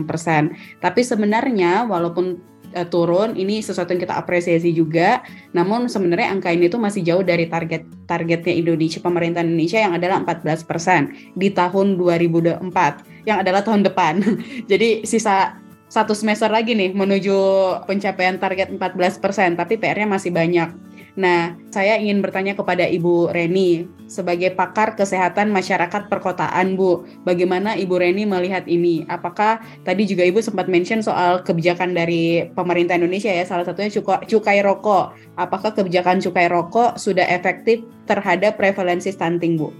persen. 0.06 0.54
Tapi 0.78 1.00
sebenarnya 1.02 1.90
walaupun 1.90 2.55
uh, 2.74 2.86
turun 2.88 3.38
ini 3.38 3.62
sesuatu 3.62 3.94
yang 3.94 4.02
kita 4.02 4.16
apresiasi 4.16 4.74
juga 4.74 5.22
namun 5.54 5.86
sebenarnya 5.86 6.32
angka 6.32 6.50
ini 6.50 6.66
tuh 6.66 6.82
masih 6.82 7.06
jauh 7.06 7.22
dari 7.22 7.46
target 7.46 7.86
targetnya 8.10 8.54
Indonesia 8.56 8.98
pemerintah 8.98 9.44
Indonesia 9.44 9.78
yang 9.78 9.94
adalah 9.94 10.24
14% 10.24 11.36
di 11.38 11.48
tahun 11.52 12.00
2024 12.00 13.28
yang 13.28 13.38
adalah 13.44 13.62
tahun 13.62 13.86
depan 13.86 14.24
jadi 14.70 15.06
sisa 15.06 15.62
satu 15.86 16.18
semester 16.18 16.50
lagi 16.50 16.74
nih 16.74 16.90
menuju 16.90 17.38
pencapaian 17.86 18.36
target 18.42 18.74
14%, 18.74 19.54
tapi 19.54 19.78
PR-nya 19.78 20.10
masih 20.10 20.34
banyak. 20.34 20.74
Nah, 21.16 21.56
saya 21.72 21.96
ingin 21.96 22.20
bertanya 22.20 22.52
kepada 22.52 22.84
Ibu 22.84 23.32
Reni 23.32 23.88
sebagai 24.04 24.52
pakar 24.52 25.00
kesehatan 25.00 25.48
masyarakat 25.48 26.12
perkotaan, 26.12 26.76
Bu. 26.76 27.08
Bagaimana 27.24 27.72
Ibu 27.72 27.96
Reni 27.96 28.28
melihat 28.28 28.68
ini? 28.68 29.08
Apakah 29.08 29.64
tadi 29.80 30.04
juga 30.04 30.28
Ibu 30.28 30.44
sempat 30.44 30.68
mention 30.68 31.00
soal 31.00 31.40
kebijakan 31.40 31.96
dari 31.96 32.44
pemerintah 32.52 33.00
Indonesia 33.00 33.32
ya, 33.32 33.48
salah 33.48 33.64
satunya 33.64 33.88
cukai, 34.28 34.60
rokok. 34.60 35.16
Apakah 35.40 35.72
kebijakan 35.72 36.20
cukai 36.20 36.52
rokok 36.52 37.00
sudah 37.00 37.24
efektif 37.32 37.80
terhadap 38.04 38.60
prevalensi 38.60 39.08
stunting, 39.08 39.56
Bu? 39.56 39.72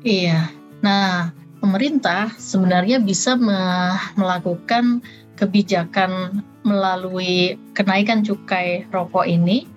Iya. 0.00 0.48
Nah, 0.80 1.28
pemerintah 1.60 2.32
sebenarnya 2.40 3.04
bisa 3.04 3.36
melakukan 4.16 5.04
kebijakan 5.36 6.40
melalui 6.64 7.60
kenaikan 7.76 8.24
cukai 8.24 8.88
rokok 8.88 9.28
ini 9.28 9.73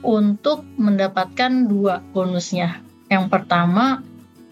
untuk 0.00 0.64
mendapatkan 0.80 1.68
dua 1.68 2.00
bonusnya. 2.12 2.80
Yang 3.10 3.26
pertama, 3.28 4.00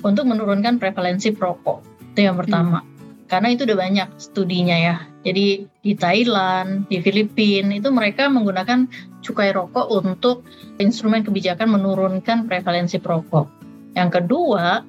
untuk 0.02 0.24
menurunkan 0.28 0.78
prevalensi 0.78 1.34
perokok. 1.34 1.82
Itu 2.14 2.20
yang 2.28 2.36
pertama. 2.38 2.82
Hmm. 2.82 2.88
Karena 3.28 3.52
itu 3.52 3.68
udah 3.68 3.78
banyak 3.78 4.08
studinya 4.16 4.76
ya. 4.76 4.96
Jadi 5.26 5.68
di 5.84 5.92
Thailand, 5.92 6.88
di 6.88 7.04
Filipina 7.04 7.76
itu 7.76 7.92
mereka 7.92 8.32
menggunakan 8.32 8.88
cukai 9.20 9.52
rokok 9.52 9.92
untuk 9.92 10.48
instrumen 10.80 11.20
kebijakan 11.20 11.68
menurunkan 11.76 12.48
prevalensi 12.48 12.96
perokok. 12.96 13.44
Yang 13.92 14.22
kedua, 14.22 14.80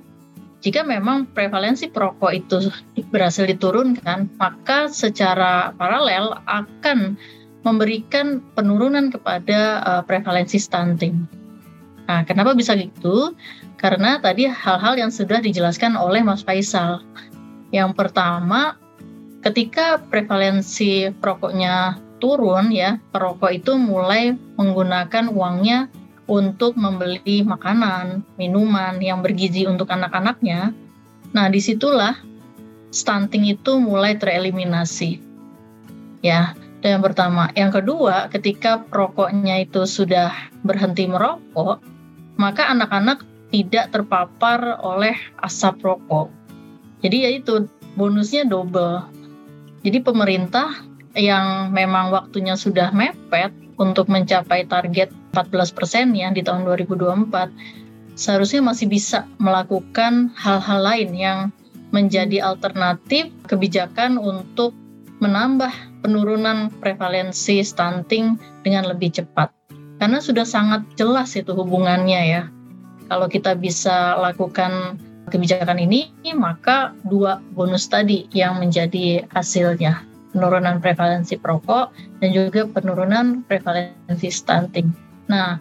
jika 0.60 0.84
memang 0.84 1.28
prevalensi 1.32 1.88
perokok 1.92 2.32
itu 2.32 2.72
berhasil 3.12 3.48
diturunkan, 3.48 4.32
maka 4.39 4.88
secara 4.88 5.75
paralel 5.75 6.39
akan 6.48 7.20
memberikan 7.63 8.39
penurunan 8.56 9.12
kepada 9.12 9.84
uh, 9.84 10.01
prevalensi 10.04 10.60
stunting. 10.60 11.28
Nah, 12.10 12.25
kenapa 12.25 12.58
bisa 12.58 12.74
gitu? 12.74 13.38
Karena 13.78 14.18
tadi 14.18 14.50
hal-hal 14.50 14.98
yang 14.98 15.12
sudah 15.13 15.44
dijelaskan 15.44 15.94
oleh 15.94 16.25
Mas 16.25 16.42
Faisal. 16.42 17.06
Yang 17.70 17.94
pertama, 17.94 18.80
ketika 19.46 20.01
prevalensi 20.01 21.13
perokoknya 21.13 22.01
turun 22.18 22.74
ya, 22.74 22.98
perokok 23.13 23.51
itu 23.54 23.78
mulai 23.78 24.34
menggunakan 24.58 25.30
uangnya 25.30 25.88
untuk 26.30 26.78
membeli 26.78 27.42
makanan, 27.42 28.22
minuman 28.38 28.98
yang 29.01 29.22
bergizi 29.22 29.66
untuk 29.66 29.89
anak-anaknya. 29.89 30.74
Nah, 31.34 31.46
di 31.50 31.62
situlah 31.62 32.18
stunting 32.89 33.50
itu 33.54 33.78
mulai 33.78 34.18
tereliminasi. 34.18 35.22
Ya, 36.25 36.58
yang 36.83 37.03
pertama. 37.03 37.51
Yang 37.55 37.83
kedua, 37.83 38.31
ketika 38.31 38.79
perokoknya 38.88 39.67
itu 39.67 39.83
sudah 39.83 40.31
berhenti 40.63 41.07
merokok, 41.12 41.83
maka 42.39 42.71
anak-anak 42.71 43.24
tidak 43.51 43.91
terpapar 43.91 44.79
oleh 44.79 45.17
asap 45.43 45.83
rokok. 45.83 46.31
Jadi 47.03 47.17
ya 47.27 47.29
itu 47.36 47.67
bonusnya 48.00 48.48
double. 48.48 49.03
Jadi 49.83 50.00
pemerintah 50.03 50.71
yang 51.17 51.74
memang 51.75 52.13
waktunya 52.13 52.55
sudah 52.55 52.93
mepet 52.95 53.51
untuk 53.80 54.12
mencapai 54.12 54.67
target 54.67 55.10
14% 55.32 56.15
ya 56.15 56.30
di 56.36 56.43
tahun 56.43 56.67
2024 56.67 58.15
seharusnya 58.19 58.60
masih 58.60 58.91
bisa 58.91 59.23
melakukan 59.39 60.36
hal-hal 60.36 60.84
lain 60.84 61.10
yang 61.15 61.39
menjadi 61.95 62.43
alternatif 62.43 63.32
kebijakan 63.47 64.19
untuk 64.19 64.75
menambah 65.19 65.71
penurunan 66.03 66.71
prevalensi 66.79 67.60
stunting 67.63 68.39
dengan 68.63 68.88
lebih 68.88 69.12
cepat. 69.19 69.51
Karena 69.99 70.23
sudah 70.23 70.47
sangat 70.47 70.88
jelas 70.95 71.36
itu 71.36 71.51
hubungannya 71.51 72.21
ya. 72.23 72.43
Kalau 73.12 73.27
kita 73.27 73.55
bisa 73.60 74.15
lakukan 74.15 74.95
kebijakan 75.27 75.77
ini, 75.77 76.15
maka 76.34 76.95
dua 77.03 77.43
bonus 77.53 77.91
tadi 77.91 78.32
yang 78.32 78.63
menjadi 78.63 79.27
hasilnya. 79.36 80.08
Penurunan 80.32 80.79
prevalensi 80.79 81.36
perokok 81.36 81.91
dan 82.21 82.29
juga 82.32 82.63
penurunan 82.69 83.43
prevalensi 83.49 84.29
stunting. 84.29 84.93
Nah, 85.25 85.58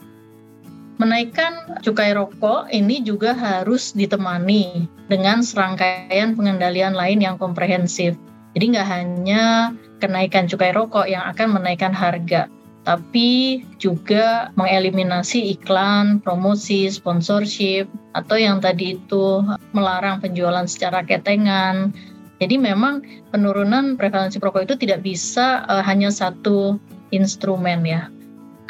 menaikkan 1.00 1.80
cukai 1.80 2.12
rokok 2.12 2.68
ini 2.70 3.00
juga 3.00 3.32
harus 3.32 3.96
ditemani 3.96 4.86
dengan 5.08 5.40
serangkaian 5.40 6.36
pengendalian 6.36 6.92
lain 6.92 7.24
yang 7.24 7.40
komprehensif. 7.40 8.14
Jadi 8.56 8.64
nggak 8.74 8.88
hanya 8.88 9.72
kenaikan 10.00 10.48
cukai 10.48 10.72
rokok 10.72 11.06
yang 11.10 11.26
akan 11.28 11.58
menaikkan 11.60 11.92
harga, 11.92 12.48
tapi 12.88 13.60
juga 13.76 14.48
mengeliminasi 14.56 15.52
iklan, 15.58 16.24
promosi, 16.24 16.88
sponsorship, 16.88 17.90
atau 18.16 18.36
yang 18.40 18.64
tadi 18.64 18.96
itu 18.96 19.44
melarang 19.76 20.24
penjualan 20.24 20.64
secara 20.64 21.04
ketengan. 21.04 21.92
Jadi 22.38 22.54
memang 22.56 23.02
penurunan 23.34 23.98
prevalensi 23.98 24.38
rokok 24.38 24.70
itu 24.70 24.74
tidak 24.78 25.02
bisa 25.02 25.66
uh, 25.66 25.82
hanya 25.82 26.08
satu 26.08 26.78
instrumen 27.10 27.82
ya. 27.82 28.08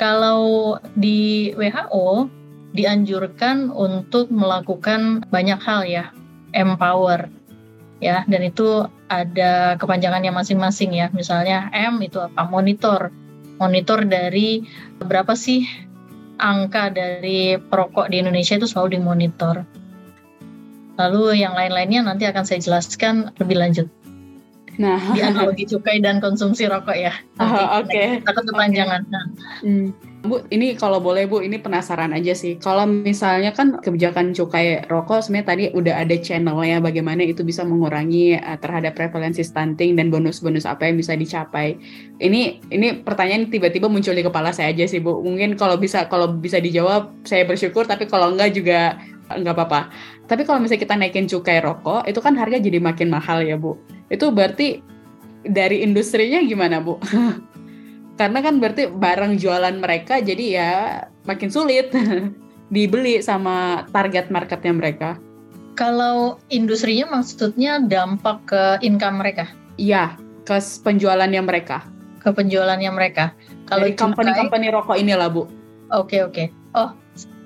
Kalau 0.00 0.78
di 0.96 1.52
WHO 1.54 2.26
dianjurkan 2.72 3.68
untuk 3.70 4.32
melakukan 4.32 5.26
banyak 5.28 5.60
hal 5.60 5.84
ya, 5.84 6.10
empower 6.56 7.28
ya 7.98 8.22
dan 8.30 8.46
itu 8.46 8.86
ada 9.08 9.80
kepanjangannya 9.80 10.32
masing-masing 10.32 10.96
ya 10.96 11.08
misalnya 11.10 11.72
M 11.72 12.00
itu 12.04 12.20
apa 12.20 12.46
monitor 12.46 13.08
monitor 13.58 14.04
dari 14.04 14.62
berapa 15.00 15.32
sih 15.34 15.64
angka 16.38 16.92
dari 16.94 17.58
perokok 17.58 18.12
di 18.12 18.22
Indonesia 18.22 18.54
itu 18.54 18.68
selalu 18.68 19.00
dimonitor 19.00 19.64
lalu 21.00 21.40
yang 21.40 21.56
lain-lainnya 21.56 22.04
nanti 22.04 22.28
akan 22.28 22.44
saya 22.44 22.60
jelaskan 22.62 23.34
lebih 23.40 23.58
lanjut 23.58 23.88
Nah, 24.78 25.10
di 25.10 25.18
analogi 25.18 25.66
cukai 25.66 25.98
dan 25.98 26.22
konsumsi 26.22 26.70
rokok 26.70 26.94
ya. 26.94 27.10
Oh, 27.42 27.82
Oke. 27.82 27.90
Okay. 27.90 28.08
Takut 28.22 28.46
kepanjangan. 28.46 29.02
Okay. 29.02 29.10
Nah. 29.10 29.24
Hmm. 29.66 29.88
Bu, 30.18 30.42
ini 30.50 30.74
kalau 30.74 30.98
boleh 30.98 31.30
Bu, 31.30 31.46
ini 31.46 31.62
penasaran 31.62 32.10
aja 32.10 32.34
sih. 32.34 32.58
Kalau 32.58 32.90
misalnya 32.90 33.54
kan 33.54 33.78
kebijakan 33.78 34.34
cukai 34.34 34.82
rokok 34.90 35.22
sebenarnya 35.22 35.46
tadi 35.46 35.64
udah 35.70 35.94
ada 35.94 36.16
channelnya 36.18 36.82
bagaimana 36.82 37.22
itu 37.22 37.46
bisa 37.46 37.62
mengurangi 37.62 38.34
uh, 38.34 38.58
terhadap 38.58 38.98
prevalensi 38.98 39.46
stunting 39.46 39.94
dan 39.94 40.10
bonus-bonus 40.10 40.66
apa 40.66 40.90
yang 40.90 40.98
bisa 40.98 41.14
dicapai. 41.14 41.78
Ini 42.18 42.66
ini 42.74 42.98
pertanyaan 43.06 43.46
tiba-tiba 43.46 43.86
muncul 43.86 44.10
di 44.10 44.26
kepala 44.26 44.50
saya 44.50 44.74
aja 44.74 44.90
sih 44.90 44.98
Bu. 44.98 45.22
Mungkin 45.22 45.54
kalau 45.54 45.78
bisa 45.78 46.10
kalau 46.10 46.34
bisa 46.34 46.58
dijawab 46.58 47.14
saya 47.22 47.46
bersyukur, 47.46 47.86
tapi 47.86 48.10
kalau 48.10 48.34
enggak 48.34 48.58
juga 48.58 48.98
enggak 49.30 49.54
apa-apa. 49.54 49.80
Tapi 50.26 50.42
kalau 50.42 50.58
misalnya 50.58 50.82
kita 50.82 50.94
naikin 50.98 51.30
cukai 51.30 51.62
rokok, 51.62 52.10
itu 52.10 52.18
kan 52.18 52.34
harga 52.34 52.58
jadi 52.58 52.82
makin 52.82 53.06
mahal 53.06 53.46
ya 53.46 53.54
Bu. 53.54 53.78
Itu 54.10 54.34
berarti 54.34 54.82
dari 55.46 55.86
industrinya 55.86 56.42
gimana 56.42 56.82
Bu? 56.82 56.98
karena 58.18 58.42
kan 58.42 58.58
berarti 58.58 58.90
barang 58.90 59.38
jualan 59.38 59.78
mereka 59.78 60.18
jadi 60.18 60.44
ya 60.44 60.72
makin 61.24 61.48
sulit 61.48 61.94
dibeli 62.74 63.22
sama 63.22 63.86
target 63.94 64.28
marketnya 64.28 64.74
mereka. 64.74 65.10
Kalau 65.78 66.42
industrinya 66.50 67.06
maksudnya 67.06 67.78
dampak 67.78 68.50
ke 68.50 68.62
income 68.82 69.22
mereka? 69.22 69.46
Iya, 69.78 70.18
ke 70.42 70.58
penjualannya 70.58 71.38
mereka. 71.38 71.86
Ke 72.18 72.34
penjualannya 72.34 72.90
mereka. 72.90 73.30
Kalau 73.70 73.86
company-company 73.94 74.74
rokok 74.74 74.98
inilah 74.98 75.30
bu. 75.30 75.46
Oke 75.94 76.18
okay, 76.18 76.20
oke. 76.26 76.34
Okay. 76.34 76.46
Oh, 76.74 76.90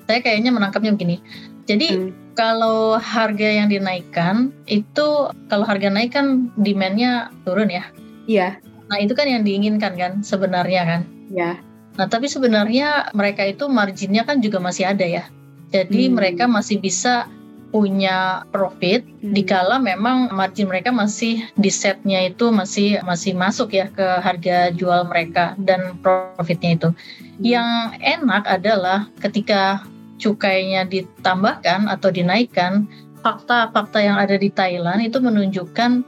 saya 0.08 0.24
kayaknya 0.24 0.48
menangkapnya 0.48 0.96
begini. 0.96 1.20
Jadi 1.68 1.92
hmm. 1.92 2.34
kalau 2.34 2.96
harga 2.96 3.46
yang 3.46 3.68
dinaikkan 3.68 4.50
itu 4.64 5.28
kalau 5.52 5.64
harga 5.68 5.92
naik 5.92 6.16
kan 6.16 6.48
demandnya 6.56 7.28
turun 7.44 7.68
ya? 7.68 7.84
Iya. 8.24 8.56
Nah 8.92 9.00
itu 9.00 9.16
kan 9.16 9.24
yang 9.24 9.40
diinginkan 9.40 9.96
kan 9.96 10.12
sebenarnya 10.20 10.84
kan. 10.84 11.00
Ya. 11.32 11.56
Nah 11.96 12.06
tapi 12.12 12.28
sebenarnya 12.28 13.08
mereka 13.16 13.48
itu 13.48 13.64
marginnya 13.72 14.28
kan 14.28 14.44
juga 14.44 14.60
masih 14.60 14.92
ada 14.92 15.08
ya. 15.08 15.24
Jadi 15.72 16.12
hmm. 16.12 16.14
mereka 16.20 16.44
masih 16.44 16.76
bisa 16.76 17.24
punya 17.72 18.44
profit 18.52 19.00
Hmm. 19.24 19.32
dikala 19.32 19.80
memang 19.80 20.28
margin 20.28 20.68
mereka 20.68 20.92
masih 20.92 21.40
di 21.56 21.72
setnya 21.72 22.28
itu 22.28 22.52
masih 22.52 23.00
masih 23.00 23.32
masuk 23.32 23.72
ya 23.72 23.88
ke 23.88 24.04
harga 24.20 24.68
jual 24.76 25.08
mereka 25.08 25.56
dan 25.56 25.96
profitnya 26.04 26.76
itu. 26.76 26.88
Yang 27.40 27.96
enak 28.04 28.44
adalah 28.44 29.08
ketika 29.24 29.88
cukainya 30.20 30.84
ditambahkan 30.84 31.88
atau 31.88 32.12
dinaikkan, 32.12 32.86
fakta-fakta 33.24 33.98
yang 34.04 34.20
ada 34.20 34.36
di 34.36 34.52
Thailand 34.52 35.00
itu 35.00 35.18
menunjukkan 35.18 36.04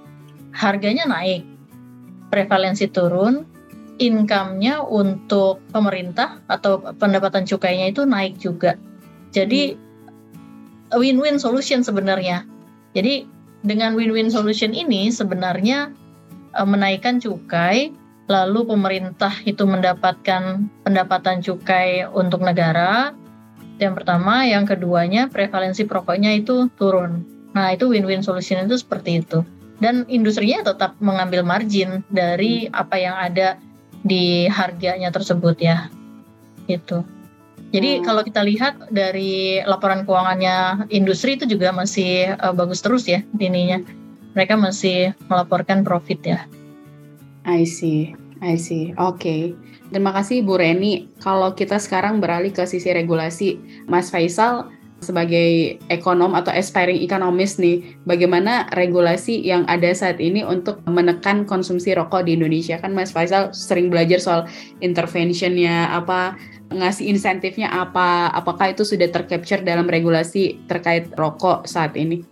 harganya 0.53 1.09
naik, 1.09 1.43
prevalensi 2.35 2.91
turun, 2.91 3.47
income-nya 4.03 4.83
untuk 4.83 5.63
pemerintah 5.71 6.43
atau 6.51 6.83
pendapatan 6.99 7.47
cukainya 7.47 7.95
itu 7.95 8.03
naik 8.03 8.43
juga. 8.43 8.75
Jadi 9.31 9.79
win-win 10.99 11.39
solution 11.39 11.87
sebenarnya. 11.87 12.43
Jadi 12.99 13.31
dengan 13.63 13.95
win-win 13.95 14.35
solution 14.35 14.75
ini 14.75 15.15
sebenarnya 15.15 15.95
eh, 16.59 16.67
menaikkan 16.67 17.23
cukai, 17.23 17.95
lalu 18.27 18.67
pemerintah 18.67 19.31
itu 19.47 19.63
mendapatkan 19.63 20.67
pendapatan 20.83 21.39
cukai 21.39 22.03
untuk 22.11 22.43
negara. 22.43 23.15
Yang 23.79 24.03
pertama, 24.03 24.47
yang 24.47 24.67
keduanya 24.67 25.31
prevalensi 25.31 25.87
perokoknya 25.87 26.35
itu 26.35 26.71
turun. 26.79 27.27
Nah, 27.55 27.75
itu 27.75 27.91
win-win 27.91 28.23
solution 28.23 28.63
itu 28.67 28.79
seperti 28.79 29.23
itu. 29.23 29.43
Dan 29.85 30.09
industrinya 30.09 30.65
tetap 30.65 30.97
mengambil 31.05 31.45
margin 31.45 32.01
dari 32.09 32.73
apa 32.73 32.97
yang 32.97 33.13
ada 33.13 33.61
di 34.01 34.49
harganya 34.49 35.13
tersebut 35.13 35.61
ya. 35.61 35.93
Gitu. 36.65 37.05
Jadi 37.75 38.01
Hmm. 38.01 38.05
kalau 38.07 38.23
kita 38.25 38.41
lihat 38.41 38.89
dari 38.89 39.61
laporan 39.67 40.09
keuangannya 40.09 40.89
industri 40.89 41.37
itu 41.37 41.45
juga 41.45 41.69
masih 41.75 42.33
eh, 42.33 42.55
bagus 42.57 42.81
terus 42.81 43.05
ya 43.05 43.21
ininya. 43.37 43.85
Mereka 44.33 44.57
masih 44.57 45.13
melaporkan 45.29 45.85
profit 45.85 46.21
ya. 46.25 46.41
I 47.45 47.69
see, 47.69 48.17
I 48.41 48.57
see. 48.57 48.97
Oke. 48.97 49.53
Terima 49.93 50.11
kasih 50.11 50.43
Bu 50.43 50.59
Reni. 50.59 51.13
Kalau 51.21 51.53
kita 51.55 51.77
sekarang 51.79 52.19
beralih 52.19 52.51
ke 52.51 52.65
sisi 52.67 52.89
regulasi, 52.91 53.61
Mas 53.87 54.09
Faisal 54.11 54.74
sebagai 55.03 55.77
ekonom 55.93 56.33
atau 56.33 56.55
aspiring 56.55 57.01
economist 57.03 57.61
nih, 57.61 57.83
bagaimana 58.09 58.71
regulasi 58.73 59.43
yang 59.43 59.67
ada 59.69 59.93
saat 59.93 60.17
ini 60.23 60.47
untuk 60.47 60.81
menekan 60.87 61.45
konsumsi 61.45 61.93
rokok 61.93 62.25
di 62.25 62.37
Indonesia? 62.39 62.81
Kan 62.81 62.97
Mas 62.97 63.11
Faisal 63.11 63.53
sering 63.53 63.93
belajar 63.93 64.23
soal 64.23 64.41
interventionnya, 64.81 65.93
apa 65.93 66.39
ngasih 66.73 67.11
insentifnya 67.11 67.69
apa? 67.69 68.33
Apakah 68.33 68.73
itu 68.73 68.83
sudah 68.87 69.11
tercapture 69.13 69.61
dalam 69.61 69.91
regulasi 69.91 70.57
terkait 70.71 71.13
rokok 71.19 71.69
saat 71.69 71.93
ini? 71.99 72.25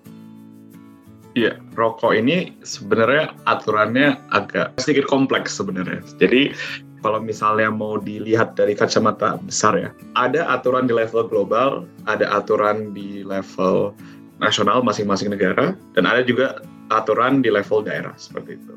Iya, 1.32 1.56
rokok 1.72 2.12
ini 2.12 2.52
sebenarnya 2.60 3.32
aturannya 3.48 4.20
agak 4.36 4.76
sedikit 4.76 5.08
kompleks 5.08 5.56
sebenarnya. 5.56 6.04
Jadi 6.20 6.52
kalau 7.02 7.18
misalnya 7.18 7.68
mau 7.68 7.98
dilihat 7.98 8.54
dari 8.54 8.78
kacamata 8.78 9.36
besar 9.42 9.74
ya, 9.74 9.90
ada 10.14 10.46
aturan 10.54 10.86
di 10.86 10.94
level 10.94 11.26
global, 11.26 11.84
ada 12.06 12.30
aturan 12.30 12.94
di 12.94 13.26
level 13.26 13.92
nasional 14.38 14.80
masing-masing 14.86 15.34
negara, 15.34 15.74
dan 15.98 16.06
ada 16.06 16.22
juga 16.22 16.62
aturan 16.94 17.42
di 17.42 17.50
level 17.50 17.82
daerah 17.82 18.14
seperti 18.14 18.56
itu. 18.56 18.74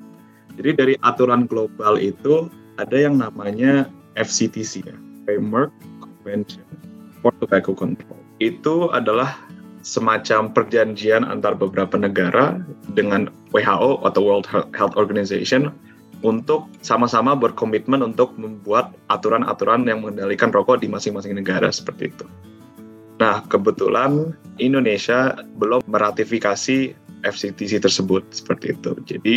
Jadi 0.57 0.69
dari 0.73 0.93
aturan 1.05 1.45
global 1.45 2.01
itu 2.01 2.49
ada 2.81 2.97
yang 2.97 3.21
namanya 3.21 3.87
FCTC 4.17 4.89
ya, 4.89 4.97
Framework 5.29 5.71
Convention 6.01 6.65
for 7.21 7.31
Tobacco 7.37 7.77
Control. 7.77 8.17
Itu 8.41 8.91
adalah 8.91 9.37
semacam 9.85 10.49
perjanjian 10.49 11.21
antar 11.21 11.53
beberapa 11.53 11.93
negara 11.93 12.57
dengan 12.97 13.29
WHO 13.53 14.01
atau 14.01 14.21
World 14.25 14.49
Health 14.73 14.97
Organization 14.97 15.69
untuk 16.25 16.65
sama-sama 16.81 17.37
berkomitmen 17.37 18.01
untuk 18.01 18.33
membuat 18.41 18.97
aturan-aturan 19.13 19.85
yang 19.85 20.01
mengendalikan 20.01 20.49
rokok 20.49 20.81
di 20.81 20.89
masing-masing 20.89 21.37
negara 21.37 21.69
seperti 21.69 22.09
itu. 22.09 22.25
Nah, 23.21 23.45
kebetulan 23.45 24.33
Indonesia 24.57 25.37
belum 25.61 25.85
meratifikasi 25.85 26.97
FCTC 27.21 27.77
tersebut 27.79 28.25
seperti 28.33 28.73
itu. 28.73 28.91
Jadi 29.05 29.35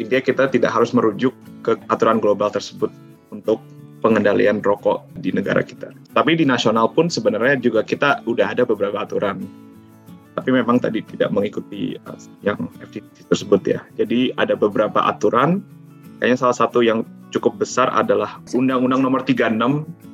intinya 0.00 0.22
kita 0.24 0.44
tidak 0.48 0.72
harus 0.72 0.96
merujuk 0.96 1.36
ke 1.60 1.76
aturan 1.92 2.18
global 2.18 2.48
tersebut 2.48 2.88
untuk 3.28 3.60
pengendalian 4.00 4.58
rokok 4.64 5.04
di 5.20 5.30
negara 5.30 5.60
kita. 5.62 5.92
Tapi 6.16 6.34
di 6.34 6.48
nasional 6.48 6.90
pun 6.90 7.06
sebenarnya 7.06 7.60
juga 7.60 7.86
kita 7.86 8.26
udah 8.26 8.56
ada 8.56 8.66
beberapa 8.66 9.04
aturan 9.04 9.46
tapi 10.32 10.48
memang 10.48 10.80
tadi 10.80 11.04
tidak 11.04 11.28
mengikuti 11.28 11.96
yang 12.40 12.56
FCTC 12.80 13.28
tersebut 13.28 13.60
ya. 13.68 13.80
Jadi 14.00 14.32
ada 14.40 14.56
beberapa 14.56 15.04
aturan, 15.04 15.60
kayaknya 16.22 16.38
salah 16.38 16.54
satu 16.54 16.86
yang 16.86 17.02
cukup 17.34 17.58
besar 17.58 17.90
adalah 17.90 18.38
Undang-Undang 18.54 19.02
Nomor 19.02 19.26
36 19.26 19.58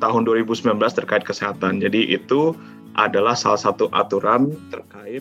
Tahun 0.00 0.22
2019 0.24 0.72
terkait 0.96 1.20
kesehatan. 1.20 1.84
Jadi 1.84 2.16
itu 2.16 2.56
adalah 2.96 3.36
salah 3.36 3.60
satu 3.60 3.92
aturan 3.92 4.56
terkait 4.72 5.20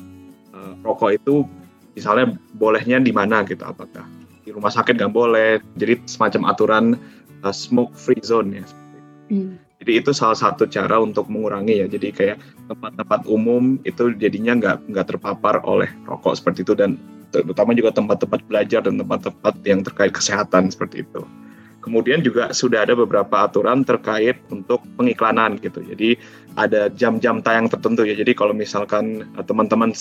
uh, 0.56 0.80
rokok 0.88 1.20
itu 1.20 1.44
misalnya 1.92 2.40
bolehnya 2.56 3.04
di 3.04 3.12
mana 3.12 3.44
gitu, 3.44 3.68
apakah 3.68 4.08
di 4.48 4.56
rumah 4.56 4.72
sakit 4.72 4.96
nggak 4.96 5.12
boleh. 5.12 5.60
Jadi 5.76 6.08
semacam 6.08 6.56
aturan 6.56 6.96
uh, 7.44 7.52
smoke 7.52 7.92
free 7.92 8.24
zone 8.24 8.64
ya. 8.64 8.66
Hmm. 9.28 9.60
Jadi 9.84 9.92
itu 9.92 10.16
salah 10.16 10.40
satu 10.40 10.72
cara 10.72 11.04
untuk 11.04 11.28
mengurangi 11.28 11.84
ya. 11.84 11.88
Jadi 11.92 12.16
kayak 12.16 12.40
tempat-tempat 12.72 13.28
umum 13.28 13.76
itu 13.84 14.16
jadinya 14.16 14.56
nggak 14.56 14.88
nggak 14.88 15.06
terpapar 15.12 15.60
oleh 15.68 15.92
rokok 16.08 16.40
seperti 16.40 16.64
itu 16.64 16.80
dan 16.80 16.96
terutama 17.32 17.76
juga 17.76 17.92
tempat-tempat 17.96 18.42
belajar 18.48 18.82
dan 18.86 19.00
tempat-tempat 19.00 19.54
yang 19.68 19.82
terkait 19.84 20.12
kesehatan 20.16 20.72
seperti 20.72 21.04
itu. 21.04 21.24
Kemudian 21.88 22.20
juga 22.20 22.52
sudah 22.52 22.84
ada 22.84 23.00
beberapa 23.00 23.48
aturan 23.48 23.88
terkait 23.88 24.36
untuk 24.52 24.84
pengiklanan 25.00 25.56
gitu. 25.64 25.80
Jadi 25.80 26.20
ada 26.60 26.92
jam-jam 26.92 27.40
tayang 27.40 27.72
tertentu 27.72 28.04
ya. 28.04 28.12
Jadi 28.12 28.36
kalau 28.36 28.52
misalkan 28.52 29.24
eh, 29.24 29.46
teman-teman 29.48 29.96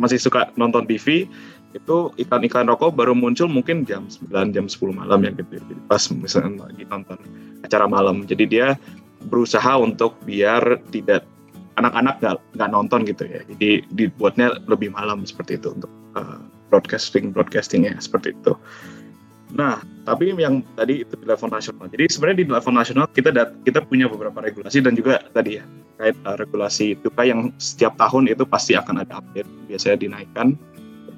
masih 0.00 0.18
suka 0.18 0.48
nonton 0.56 0.88
TV, 0.88 1.28
itu 1.76 1.96
iklan-iklan 2.16 2.64
rokok 2.72 2.96
baru 2.96 3.12
muncul 3.12 3.44
mungkin 3.44 3.84
jam 3.84 4.08
9, 4.08 4.56
jam 4.56 4.66
10 4.72 4.80
malam 4.96 5.20
ya 5.20 5.36
gitu. 5.36 5.60
Jadi 5.60 5.80
pas 5.84 6.00
misalnya 6.08 6.64
lagi 6.64 6.88
nonton 6.88 7.18
acara 7.60 7.84
malam. 7.84 8.24
Jadi 8.24 8.44
dia 8.48 8.66
berusaha 9.28 9.76
untuk 9.76 10.16
biar 10.24 10.80
tidak 10.88 11.28
anak-anak 11.76 12.24
nggak 12.24 12.36
nggak 12.56 12.70
nonton 12.72 13.00
gitu 13.04 13.28
ya. 13.28 13.44
Jadi 13.52 13.84
dibuatnya 13.92 14.64
lebih 14.64 14.96
malam 14.96 15.28
seperti 15.28 15.60
itu 15.60 15.76
untuk 15.76 15.92
uh, 16.16 16.40
broadcasting 16.68 17.32
broadcastingnya 17.32 17.96
seperti 17.98 18.36
itu. 18.36 18.52
Nah, 19.56 19.80
tapi 20.04 20.28
yang 20.36 20.60
tadi 20.76 21.04
itu 21.04 21.16
di 21.16 21.24
level 21.24 21.48
nasional. 21.48 21.88
Jadi 21.88 22.04
sebenarnya 22.12 22.38
di 22.44 22.46
level 22.48 22.74
nasional 22.76 23.06
kita 23.12 23.32
dat- 23.32 23.56
kita 23.64 23.80
punya 23.80 24.04
beberapa 24.04 24.44
regulasi 24.44 24.84
dan 24.84 24.92
juga 24.92 25.24
tadi 25.32 25.56
ya 25.56 25.64
terkait 25.98 26.16
uh, 26.28 26.36
regulasi 26.38 26.86
cukai 27.02 27.32
yang 27.32 27.50
setiap 27.58 27.98
tahun 27.98 28.30
itu 28.30 28.44
pasti 28.46 28.78
akan 28.78 29.02
ada 29.02 29.18
update, 29.18 29.48
biasanya 29.66 29.98
dinaikkan 29.98 30.54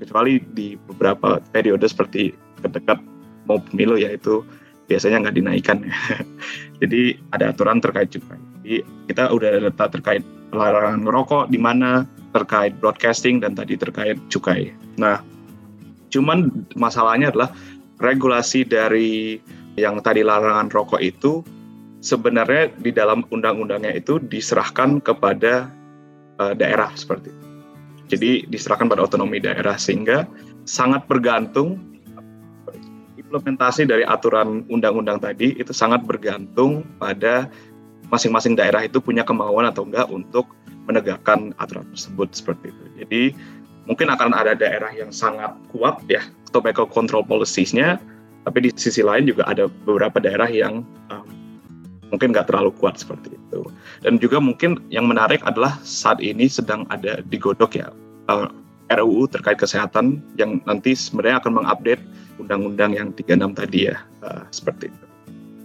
kecuali 0.01 0.41
di 0.57 0.81
beberapa 0.89 1.37
periode 1.53 1.85
seperti 1.85 2.33
kedekat 2.65 2.97
mau 3.45 3.61
pemilu 3.61 4.01
ya 4.01 4.17
itu 4.17 4.41
biasanya 4.89 5.29
nggak 5.29 5.37
dinaikkan. 5.37 5.85
Jadi 6.81 7.21
ada 7.37 7.53
aturan 7.53 7.85
terkait 7.85 8.09
cukai. 8.09 8.41
Jadi 8.65 8.75
kita 9.13 9.29
udah 9.29 9.49
ada 9.53 9.61
data 9.69 9.87
terkait 9.93 10.25
larangan 10.57 11.05
ngerokok 11.05 11.53
di 11.53 11.59
mana 11.61 12.09
terkait 12.33 12.73
broadcasting 12.81 13.45
dan 13.45 13.53
tadi 13.53 13.77
terkait 13.77 14.17
cukai. 14.33 14.73
Nah, 14.97 15.21
cuman 16.11 16.51
masalahnya 16.75 17.31
adalah 17.31 17.51
regulasi 18.03 18.67
dari 18.67 19.39
yang 19.79 20.03
tadi 20.03 20.27
larangan 20.27 20.69
rokok 20.69 21.01
itu 21.01 21.41
sebenarnya 22.01 22.73
di 22.81 22.91
dalam 22.91 23.25
undang-undangnya 23.29 23.95
itu 23.95 24.19
diserahkan 24.19 24.99
kepada 25.05 25.69
uh, 26.41 26.53
daerah 26.57 26.91
seperti 26.97 27.31
itu. 27.31 27.47
Jadi 28.11 28.31
diserahkan 28.51 28.91
pada 28.91 29.07
otonomi 29.07 29.39
daerah 29.39 29.79
sehingga 29.79 30.27
sangat 30.67 31.07
bergantung 31.07 31.79
implementasi 33.15 33.87
dari 33.87 34.03
aturan 34.03 34.67
undang-undang 34.67 35.23
tadi 35.23 35.55
itu 35.55 35.71
sangat 35.71 36.03
bergantung 36.03 36.83
pada 36.99 37.47
masing-masing 38.11 38.59
daerah 38.59 38.83
itu 38.83 38.99
punya 38.99 39.23
kemauan 39.23 39.71
atau 39.71 39.87
enggak 39.87 40.11
untuk 40.11 40.51
menegakkan 40.91 41.55
aturan 41.63 41.87
tersebut 41.95 42.35
seperti 42.35 42.75
itu. 42.75 42.85
Jadi 42.99 43.23
mungkin 43.91 44.07
akan 44.07 44.31
ada 44.31 44.55
daerah 44.55 44.95
yang 44.95 45.11
sangat 45.11 45.51
kuat 45.75 45.99
ya 46.07 46.23
tobacco 46.55 46.87
control 46.87 47.27
policies-nya, 47.27 47.99
tapi 48.47 48.63
di 48.63 48.71
sisi 48.79 49.03
lain 49.03 49.27
juga 49.27 49.43
ada 49.51 49.67
beberapa 49.67 50.23
daerah 50.23 50.47
yang 50.47 50.87
um, 51.11 51.27
mungkin 52.15 52.31
nggak 52.31 52.47
terlalu 52.47 52.71
kuat 52.79 53.03
seperti 53.03 53.35
itu. 53.35 53.67
Dan 54.07 54.23
juga 54.23 54.39
mungkin 54.39 54.79
yang 54.95 55.11
menarik 55.11 55.43
adalah 55.43 55.75
saat 55.83 56.23
ini 56.23 56.47
sedang 56.47 56.87
ada 56.95 57.19
digodok 57.27 57.75
ya 57.75 57.91
uh, 58.31 58.47
RUU 58.91 59.27
terkait 59.31 59.59
kesehatan 59.59 60.23
yang 60.39 60.63
nanti 60.67 60.95
sebenarnya 60.95 61.43
akan 61.43 61.63
mengupdate 61.63 62.03
undang-undang 62.43 62.95
yang 62.95 63.11
36 63.15 63.59
tadi 63.59 63.91
ya 63.91 63.99
uh, 64.23 64.47
seperti 64.55 64.91
itu. 64.91 65.05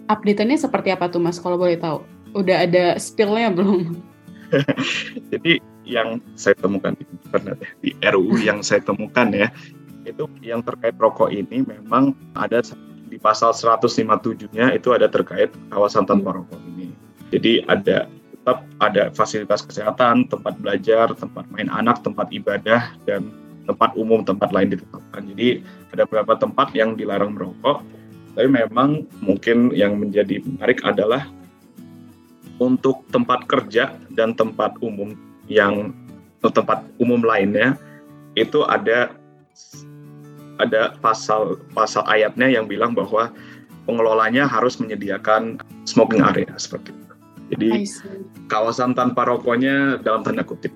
Update-nya 0.06 0.58
seperti 0.62 0.94
apa 0.94 1.10
tuh 1.10 1.22
Mas 1.22 1.42
kalau 1.42 1.58
boleh 1.58 1.78
tahu? 1.78 2.06
Udah 2.38 2.66
ada 2.70 2.98
spill-nya 3.02 3.50
belum? 3.50 3.98
Jadi 5.34 5.58
yang 5.86 6.20
saya 6.34 6.58
temukan 6.58 6.98
di 6.98 7.06
internet 7.06 7.58
ya, 7.62 7.70
di 7.80 7.90
RUU 8.02 8.36
yang 8.42 8.60
saya 8.66 8.82
temukan 8.82 9.30
ya, 9.32 9.48
itu 10.06 10.26
yang 10.46 10.62
terkait 10.62 10.94
rokok 10.98 11.34
ini 11.34 11.66
memang 11.66 12.14
ada 12.38 12.62
di 13.06 13.18
pasal 13.22 13.54
157-nya 13.54 14.74
itu 14.74 14.92
ada 14.94 15.10
terkait 15.10 15.54
kawasan 15.70 16.06
tanpa 16.06 16.36
rokok 16.36 16.60
ini. 16.76 16.94
Jadi 17.34 17.66
ada 17.66 18.10
tetap 18.10 18.62
ada 18.78 19.10
fasilitas 19.10 19.66
kesehatan, 19.66 20.30
tempat 20.30 20.54
belajar, 20.62 21.10
tempat 21.18 21.50
main 21.50 21.66
anak, 21.66 22.06
tempat 22.06 22.30
ibadah 22.30 22.94
dan 23.10 23.34
tempat 23.66 23.98
umum, 23.98 24.22
tempat 24.22 24.54
lain 24.54 24.78
ditetapkan. 24.78 25.26
Jadi 25.34 25.66
ada 25.90 26.06
beberapa 26.06 26.38
tempat 26.38 26.70
yang 26.78 26.94
dilarang 26.94 27.34
merokok. 27.34 27.82
Tapi 28.38 28.46
memang 28.52 29.10
mungkin 29.24 29.74
yang 29.74 29.98
menjadi 29.98 30.44
menarik 30.46 30.84
adalah 30.86 31.26
untuk 32.62 33.02
tempat 33.10 33.50
kerja 33.50 33.98
dan 34.14 34.38
tempat 34.38 34.78
umum 34.80 35.18
yang 35.50 35.94
tempat 36.46 36.86
umum 37.02 37.26
lainnya 37.26 37.74
itu 38.38 38.62
ada 38.70 39.10
ada 40.62 40.94
pasal 41.02 41.58
pasal 41.74 42.06
ayatnya 42.06 42.48
yang 42.48 42.70
bilang 42.70 42.94
bahwa 42.94 43.34
pengelolanya 43.90 44.46
harus 44.46 44.78
menyediakan 44.78 45.58
smoking 45.90 46.22
area 46.22 46.50
seperti 46.56 46.94
itu. 46.94 47.14
Jadi 47.54 47.70
kawasan 48.50 48.98
tanpa 48.98 49.26
rokoknya 49.26 50.02
dalam 50.02 50.26
tanda 50.26 50.42
kutip 50.42 50.74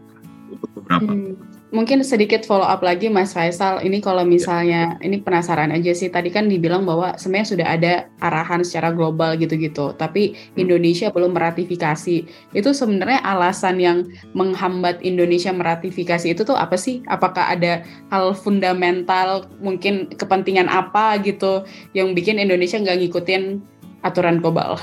untuk 0.49 0.69
beberapa. 0.77 1.09
Hmm 1.09 1.48
mungkin 1.69 2.01
sedikit 2.01 2.45
follow 2.45 2.65
up 2.65 2.81
lagi 2.81 3.07
Mas 3.09 3.33
Faisal. 3.33 3.81
Ini 3.85 4.01
kalau 4.01 4.25
misalnya 4.25 4.97
ya. 4.97 5.05
ini 5.05 5.21
penasaran 5.21 5.69
aja 5.69 5.93
sih. 5.93 6.09
Tadi 6.09 6.33
kan 6.33 6.49
dibilang 6.49 6.85
bahwa 6.85 7.13
sebenarnya 7.15 7.47
sudah 7.53 7.67
ada 7.69 7.93
arahan 8.21 8.65
secara 8.65 8.89
global 8.93 9.37
gitu-gitu, 9.37 9.93
tapi 9.95 10.33
hmm. 10.33 10.61
Indonesia 10.61 11.07
belum 11.13 11.37
meratifikasi. 11.37 12.17
Itu 12.53 12.69
sebenarnya 12.73 13.21
alasan 13.21 13.77
yang 13.77 14.09
menghambat 14.33 15.01
Indonesia 15.05 15.53
meratifikasi 15.53 16.33
itu 16.33 16.41
tuh 16.41 16.57
apa 16.57 16.75
sih? 16.75 17.05
Apakah 17.05 17.53
ada 17.53 17.85
hal 18.09 18.33
fundamental 18.33 19.45
mungkin 19.61 20.09
kepentingan 20.09 20.67
apa 20.67 21.21
gitu 21.21 21.63
yang 21.93 22.17
bikin 22.17 22.41
Indonesia 22.41 22.81
nggak 22.81 23.05
ngikutin 23.05 23.61
aturan 24.01 24.41
global? 24.41 24.81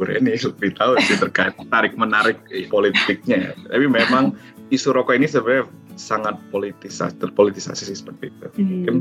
ini 0.00 0.32
lebih 0.32 0.72
tahu 0.80 0.96
sih 1.04 1.20
terkait 1.20 1.52
tarik 1.68 1.92
menarik 1.92 2.40
politiknya. 2.72 3.52
Tapi 3.68 3.84
memang 3.84 4.32
isu 4.70 4.94
rokok 4.94 5.18
ini 5.18 5.26
sebenarnya 5.26 5.66
sangat 5.98 6.38
politis 6.54 7.02
terpolitisasi 7.02 7.90
sih 7.90 7.98
seperti 7.98 8.30
itu. 8.30 8.46
Hmm. 8.56 8.66
Mungkin 8.66 8.96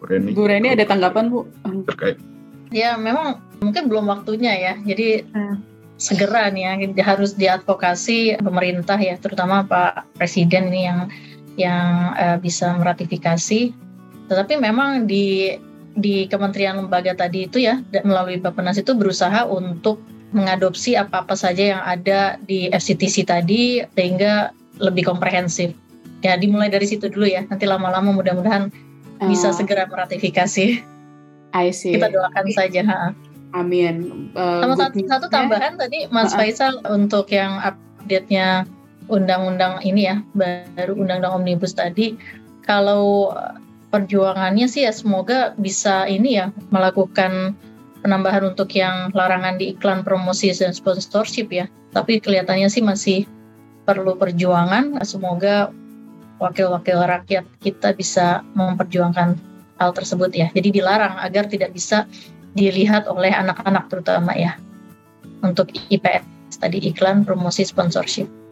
Bu 0.00 0.04
Reni, 0.08 0.30
Bu 0.34 0.44
Reni 0.48 0.68
ada 0.72 0.84
tanggapan 0.88 1.30
Bu 1.30 1.46
terkait? 1.86 2.16
Ya 2.74 2.98
memang 2.98 3.38
mungkin 3.62 3.86
belum 3.86 4.10
waktunya 4.10 4.52
ya. 4.56 4.74
Jadi 4.82 5.22
hmm. 5.28 5.56
segera 6.00 6.50
nih 6.50 6.90
ya 6.98 7.04
harus 7.06 7.36
diadvokasi 7.38 8.40
pemerintah 8.42 8.98
ya, 8.98 9.14
terutama 9.20 9.62
Pak 9.62 10.18
Presiden 10.18 10.72
ini 10.74 10.82
yang 10.88 11.00
yang 11.54 12.16
uh, 12.18 12.36
bisa 12.40 12.74
meratifikasi. 12.74 13.70
Tetapi 14.26 14.58
memang 14.58 15.06
di 15.06 15.54
di 15.94 16.26
kementerian 16.26 16.82
lembaga 16.82 17.14
tadi 17.14 17.46
itu 17.46 17.62
ya 17.62 17.78
melalui 18.02 18.42
Bapenas 18.42 18.74
itu 18.74 18.98
berusaha 18.98 19.46
untuk 19.46 20.02
mengadopsi 20.34 20.98
apa-apa 20.98 21.38
saja 21.38 21.78
yang 21.78 21.82
ada 21.86 22.34
di 22.42 22.66
FCTC 22.66 23.22
tadi 23.30 23.86
sehingga 23.94 24.50
lebih 24.78 25.06
komprehensif. 25.06 25.74
Ya 26.24 26.40
dimulai 26.40 26.72
dari 26.72 26.88
situ 26.88 27.12
dulu 27.12 27.28
ya. 27.28 27.44
Nanti 27.46 27.68
lama-lama 27.68 28.10
mudah-mudahan 28.14 28.72
uh, 29.20 29.28
bisa 29.28 29.52
segera 29.52 29.84
meratifikasi. 29.86 30.80
I 31.54 31.70
see. 31.70 31.94
Kita 31.94 32.10
doakan 32.10 32.46
saja. 32.50 32.80
Ha. 32.82 32.98
Amin. 33.54 34.28
Uh, 34.34 34.64
Sama 34.66 34.74
satu, 34.74 34.98
satu 35.06 35.26
tambahan 35.30 35.78
tadi 35.78 36.10
Mas 36.10 36.34
uh, 36.34 36.42
Faisal 36.42 36.82
untuk 36.90 37.30
yang 37.30 37.62
update-nya 37.62 38.66
undang-undang 39.06 39.84
ini 39.84 40.10
ya, 40.10 40.24
baru 40.34 40.98
undang-undang 40.98 41.38
omnibus 41.38 41.76
tadi. 41.76 42.18
Kalau 42.64 43.36
perjuangannya 43.94 44.66
sih 44.66 44.88
ya 44.88 44.92
semoga 44.96 45.54
bisa 45.54 46.08
ini 46.10 46.40
ya 46.40 46.50
melakukan 46.74 47.54
penambahan 48.02 48.50
untuk 48.50 48.74
yang 48.74 49.14
larangan 49.14 49.54
di 49.54 49.76
iklan 49.76 50.02
promosi 50.02 50.50
dan 50.50 50.74
sponsorship 50.74 51.52
ya. 51.54 51.70
Tapi 51.94 52.18
kelihatannya 52.18 52.66
sih 52.66 52.82
masih 52.82 53.28
perlu 53.84 54.16
perjuangan. 54.16 54.98
Semoga 55.04 55.70
wakil-wakil 56.40 56.98
rakyat 56.98 57.44
kita 57.62 57.94
bisa 57.94 58.42
memperjuangkan 58.56 59.38
hal 59.78 59.90
tersebut 59.94 60.34
ya. 60.34 60.50
Jadi 60.52 60.80
dilarang 60.80 61.16
agar 61.20 61.46
tidak 61.46 61.72
bisa 61.72 62.08
dilihat 62.54 63.06
oleh 63.06 63.30
anak-anak 63.30 63.88
terutama 63.92 64.34
ya. 64.34 64.56
Untuk 65.44 65.70
IPS 65.70 66.58
tadi 66.58 66.80
iklan 66.80 67.26
promosi 67.26 67.66
sponsorship. 67.66 68.43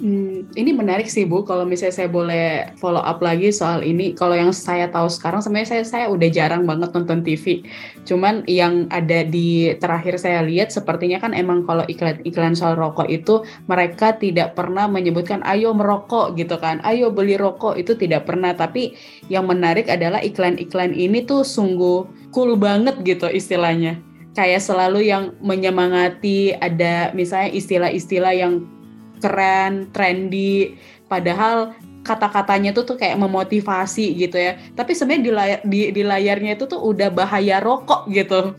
Hmm, 0.00 0.48
ini 0.56 0.72
menarik 0.72 1.12
sih 1.12 1.28
Bu, 1.28 1.44
kalau 1.44 1.68
misalnya 1.68 1.92
saya 1.92 2.08
boleh 2.08 2.72
follow 2.80 3.04
up 3.04 3.20
lagi 3.20 3.52
soal 3.52 3.84
ini. 3.84 4.16
Kalau 4.16 4.32
yang 4.32 4.48
saya 4.48 4.88
tahu 4.88 5.12
sekarang, 5.12 5.44
sebenarnya 5.44 5.76
saya 5.76 5.84
saya 5.84 6.06
udah 6.08 6.24
jarang 6.32 6.64
banget 6.64 6.96
nonton 6.96 7.20
TV. 7.20 7.60
Cuman 8.08 8.40
yang 8.48 8.88
ada 8.88 9.20
di 9.28 9.76
terakhir 9.76 10.16
saya 10.16 10.40
lihat, 10.40 10.72
sepertinya 10.72 11.20
kan 11.20 11.36
emang 11.36 11.68
kalau 11.68 11.84
iklan-iklan 11.84 12.56
soal 12.56 12.80
rokok 12.80 13.12
itu 13.12 13.44
mereka 13.68 14.16
tidak 14.16 14.56
pernah 14.56 14.88
menyebutkan 14.88 15.44
ayo 15.44 15.76
merokok 15.76 16.32
gitu 16.32 16.56
kan, 16.56 16.80
ayo 16.88 17.12
beli 17.12 17.36
rokok 17.36 17.76
itu 17.76 17.92
tidak 17.92 18.24
pernah. 18.24 18.56
Tapi 18.56 18.96
yang 19.28 19.44
menarik 19.52 19.84
adalah 19.92 20.24
iklan-iklan 20.24 20.96
ini 20.96 21.28
tuh 21.28 21.44
sungguh 21.44 22.08
cool 22.32 22.56
banget 22.56 22.96
gitu 23.04 23.28
istilahnya. 23.28 24.00
Kayak 24.32 24.64
selalu 24.64 25.12
yang 25.12 25.36
menyemangati, 25.44 26.56
ada 26.56 27.12
misalnya 27.12 27.52
istilah-istilah 27.52 28.32
yang 28.32 28.79
keren, 29.20 29.92
trendy, 29.94 30.74
padahal 31.06 31.76
kata-katanya 32.00 32.72
tuh 32.72 32.84
tuh 32.88 32.96
kayak 32.96 33.20
memotivasi 33.20 34.16
gitu 34.16 34.36
ya. 34.40 34.56
Tapi 34.74 34.96
sebenarnya 34.96 35.22
di, 35.22 35.32
layar, 35.32 35.60
di, 35.64 35.80
di 35.92 36.02
layarnya 36.02 36.52
itu 36.56 36.64
tuh 36.66 36.80
udah 36.80 37.12
bahaya 37.12 37.60
rokok 37.60 38.08
gitu. 38.10 38.56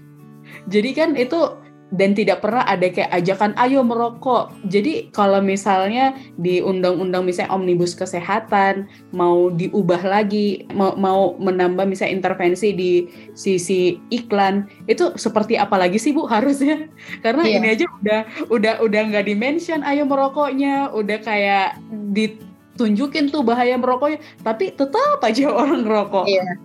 Jadi 0.69 0.89
kan 0.93 1.09
itu 1.17 1.60
dan 1.91 2.15
tidak 2.15 2.39
pernah 2.39 2.63
ada 2.63 2.87
kayak 2.87 3.11
ajakan 3.11 3.51
ayo 3.59 3.83
merokok. 3.83 4.55
Jadi 4.71 5.11
kalau 5.11 5.43
misalnya 5.43 6.15
di 6.39 6.63
undang-undang 6.63 7.27
misalnya 7.27 7.51
omnibus 7.51 7.93
kesehatan 7.93 8.87
mau 9.11 9.51
diubah 9.51 9.99
lagi, 10.07 10.63
mau, 10.71 10.95
mau 10.95 11.35
menambah 11.35 11.83
misalnya 11.83 12.15
intervensi 12.15 12.71
di 12.71 12.91
sisi 13.35 13.99
iklan, 14.09 14.71
itu 14.87 15.11
seperti 15.19 15.59
apa 15.59 15.75
lagi 15.75 15.99
sih 15.99 16.15
Bu 16.15 16.25
harusnya? 16.25 16.87
Karena 17.23 17.43
yeah. 17.43 17.59
ini 17.59 17.67
aja 17.75 17.85
udah 18.01 18.21
udah 18.47 18.73
udah 18.87 19.01
nggak 19.11 19.27
dimention 19.27 19.83
ayo 19.83 20.07
merokoknya, 20.07 20.89
udah 20.95 21.19
kayak 21.19 21.75
ditunjukin 22.15 23.27
tuh 23.27 23.43
bahaya 23.43 23.75
merokoknya, 23.75 24.23
tapi 24.47 24.71
tetap 24.71 25.19
aja 25.19 25.51
orang 25.61 25.83
rokok. 25.83 26.25
Iya. 26.25 26.39
Yeah. 26.39 26.55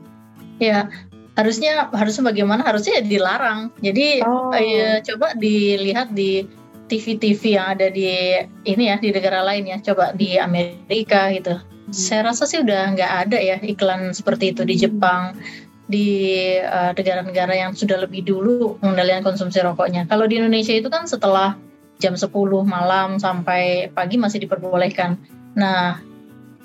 Iya, 0.57 0.89
harusnya 1.37 1.93
harusnya 1.93 2.25
bagaimana? 2.33 2.65
Harusnya 2.65 2.99
ya 2.99 3.05
dilarang. 3.05 3.71
Jadi 3.85 4.25
oh. 4.25 4.51
ya, 4.57 5.05
coba 5.05 5.37
dilihat 5.37 6.17
di 6.17 6.49
TV-TV 6.87 7.61
yang 7.61 7.67
ada 7.77 7.93
di 7.93 8.41
ini 8.65 8.85
ya 8.89 8.97
di 8.97 9.13
negara 9.13 9.45
lain 9.45 9.69
ya. 9.69 9.79
Coba 9.85 10.17
di 10.17 10.41
Amerika 10.41 11.31
gitu. 11.31 11.61
Hmm. 11.87 11.95
saya 11.95 12.27
rasa 12.27 12.51
sih 12.51 12.59
udah 12.67 12.99
nggak 12.99 13.13
ada 13.27 13.39
ya 13.39 13.57
iklan 13.63 14.11
seperti 14.11 14.51
itu 14.51 14.67
di 14.67 14.75
Jepang 14.75 15.39
di 15.87 16.43
uh, 16.59 16.91
negara-negara 16.91 17.55
uh, 17.55 17.59
yang 17.63 17.73
sudah 17.79 18.03
lebih 18.03 18.27
dulu 18.27 18.75
mengendalikan 18.83 19.23
konsumsi 19.23 19.63
rokoknya. 19.63 20.03
Kalau 20.11 20.27
di 20.27 20.43
Indonesia 20.43 20.75
itu 20.75 20.91
kan 20.91 21.07
setelah 21.07 21.55
jam 22.03 22.19
10 22.19 22.27
malam 22.67 23.23
sampai 23.23 23.95
pagi 23.95 24.19
masih 24.19 24.43
diperbolehkan. 24.43 25.15
Nah 25.55 26.03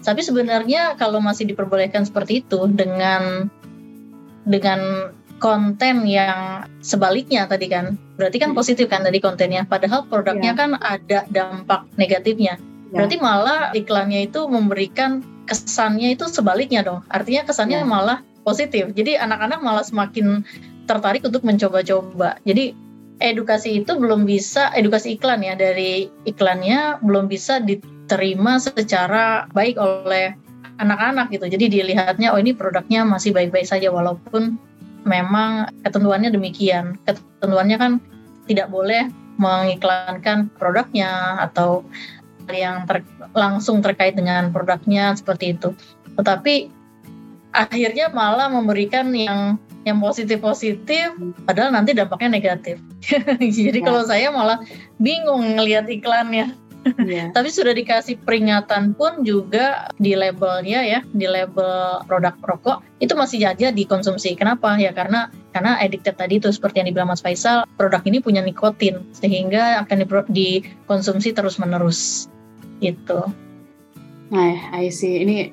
tapi 0.02 0.26
sebenarnya 0.26 0.98
kalau 0.98 1.22
masih 1.22 1.46
diperbolehkan 1.46 2.02
seperti 2.02 2.42
itu 2.42 2.66
dengan 2.74 3.46
dengan 4.52 5.10
konten 5.42 6.06
yang 6.06 6.70
sebaliknya 6.86 7.50
tadi 7.50 7.66
kan. 7.72 7.98
Berarti 8.16 8.38
kan 8.38 8.54
positif 8.54 8.86
kan 8.92 9.02
tadi 9.02 9.18
kontennya. 9.18 9.66
Padahal 9.66 10.06
produknya 10.06 10.54
yeah. 10.54 10.60
kan 10.60 10.70
ada 10.78 11.20
dampak 11.34 11.90
negatifnya. 11.98 12.62
Yeah. 12.92 13.08
berarti 13.08 13.18
malah 13.24 13.72
iklannya 13.72 14.28
itu 14.28 14.46
memberikan 14.52 15.24
kesannya 15.48 16.14
itu 16.14 16.28
sebaliknya 16.30 16.86
dong. 16.86 17.02
Artinya 17.10 17.48
kesannya 17.48 17.82
yeah. 17.82 17.90
malah 17.90 18.20
positif. 18.46 18.94
Jadi 18.94 19.18
anak-anak 19.18 19.60
malah 19.66 19.82
semakin 19.82 20.46
tertarik 20.86 21.26
untuk 21.26 21.42
mencoba-coba. 21.42 22.38
Jadi 22.46 22.78
edukasi 23.22 23.82
itu 23.82 23.92
belum 23.98 24.26
bisa 24.26 24.74
edukasi 24.74 25.16
iklan 25.16 25.46
ya 25.46 25.54
dari 25.54 26.10
iklannya 26.26 27.00
belum 27.06 27.30
bisa 27.30 27.62
diterima 27.62 28.58
secara 28.58 29.46
baik 29.54 29.78
oleh 29.78 30.34
anak-anak 30.82 31.30
gitu. 31.30 31.46
Jadi 31.46 31.66
dilihatnya 31.70 32.34
oh 32.34 32.40
ini 32.42 32.58
produknya 32.58 33.06
masih 33.06 33.32
baik-baik 33.32 33.70
saja 33.70 33.94
walaupun 33.94 34.58
memang 35.06 35.70
ketentuannya 35.86 36.34
demikian. 36.34 36.98
Ketentuannya 37.06 37.78
kan 37.78 37.92
tidak 38.50 38.74
boleh 38.74 39.08
mengiklankan 39.38 40.50
produknya 40.58 41.42
atau 41.50 41.86
yang 42.52 42.84
ter, 42.90 43.06
langsung 43.38 43.80
terkait 43.80 44.18
dengan 44.18 44.50
produknya 44.50 45.16
seperti 45.16 45.56
itu. 45.56 45.72
Tetapi 46.18 46.70
akhirnya 47.56 48.12
malah 48.12 48.52
memberikan 48.52 49.12
yang 49.16 49.56
yang 49.82 49.98
positif-positif 49.98 51.18
padahal 51.46 51.74
nanti 51.74 51.98
dampaknya 51.98 52.30
negatif. 52.38 52.78
Jadi 53.58 53.82
ya. 53.82 53.86
kalau 53.86 54.06
saya 54.06 54.30
malah 54.30 54.62
bingung 55.02 55.58
ngelihat 55.58 55.90
iklannya 55.90 56.54
Yeah. 57.02 57.30
Tapi 57.36 57.50
sudah 57.54 57.74
dikasih 57.78 58.22
peringatan 58.26 58.98
pun 58.98 59.22
juga 59.22 59.90
di 60.02 60.18
labelnya 60.18 60.82
ya, 60.82 61.00
di 61.14 61.30
label 61.30 62.02
produk 62.10 62.34
rokok 62.42 62.78
itu 62.98 63.14
masih 63.14 63.46
aja 63.46 63.70
dikonsumsi. 63.70 64.34
Kenapa? 64.34 64.78
Ya 64.78 64.94
karena 64.94 65.30
karena 65.54 65.78
addicted 65.78 66.18
tadi 66.18 66.42
itu 66.42 66.50
seperti 66.50 66.82
yang 66.82 66.88
dibilang 66.90 67.10
Mas 67.12 67.22
Faisal, 67.22 67.68
produk 67.78 68.02
ini 68.06 68.22
punya 68.24 68.42
nikotin 68.42 69.06
sehingga 69.14 69.86
akan 69.86 70.08
dikonsumsi 70.30 71.34
terus 71.34 71.62
menerus. 71.62 72.30
Gitu. 72.82 73.20
Nah, 74.32 74.56
I 74.74 74.90
see. 74.90 75.22
Ini 75.22 75.52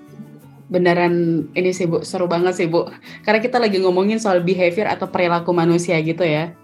beneran 0.69 1.49
ini 1.57 1.73
sih 1.73 1.89
Bu, 1.89 2.07
seru 2.07 2.31
banget 2.31 2.57
sih 2.57 2.69
Bu. 2.71 2.87
Karena 3.27 3.43
kita 3.43 3.59
lagi 3.59 3.83
ngomongin 3.83 4.23
soal 4.23 4.41
behavior 4.41 4.87
atau 4.87 5.11
perilaku 5.11 5.51
manusia 5.51 5.99
gitu 6.01 6.23
ya. 6.23 6.55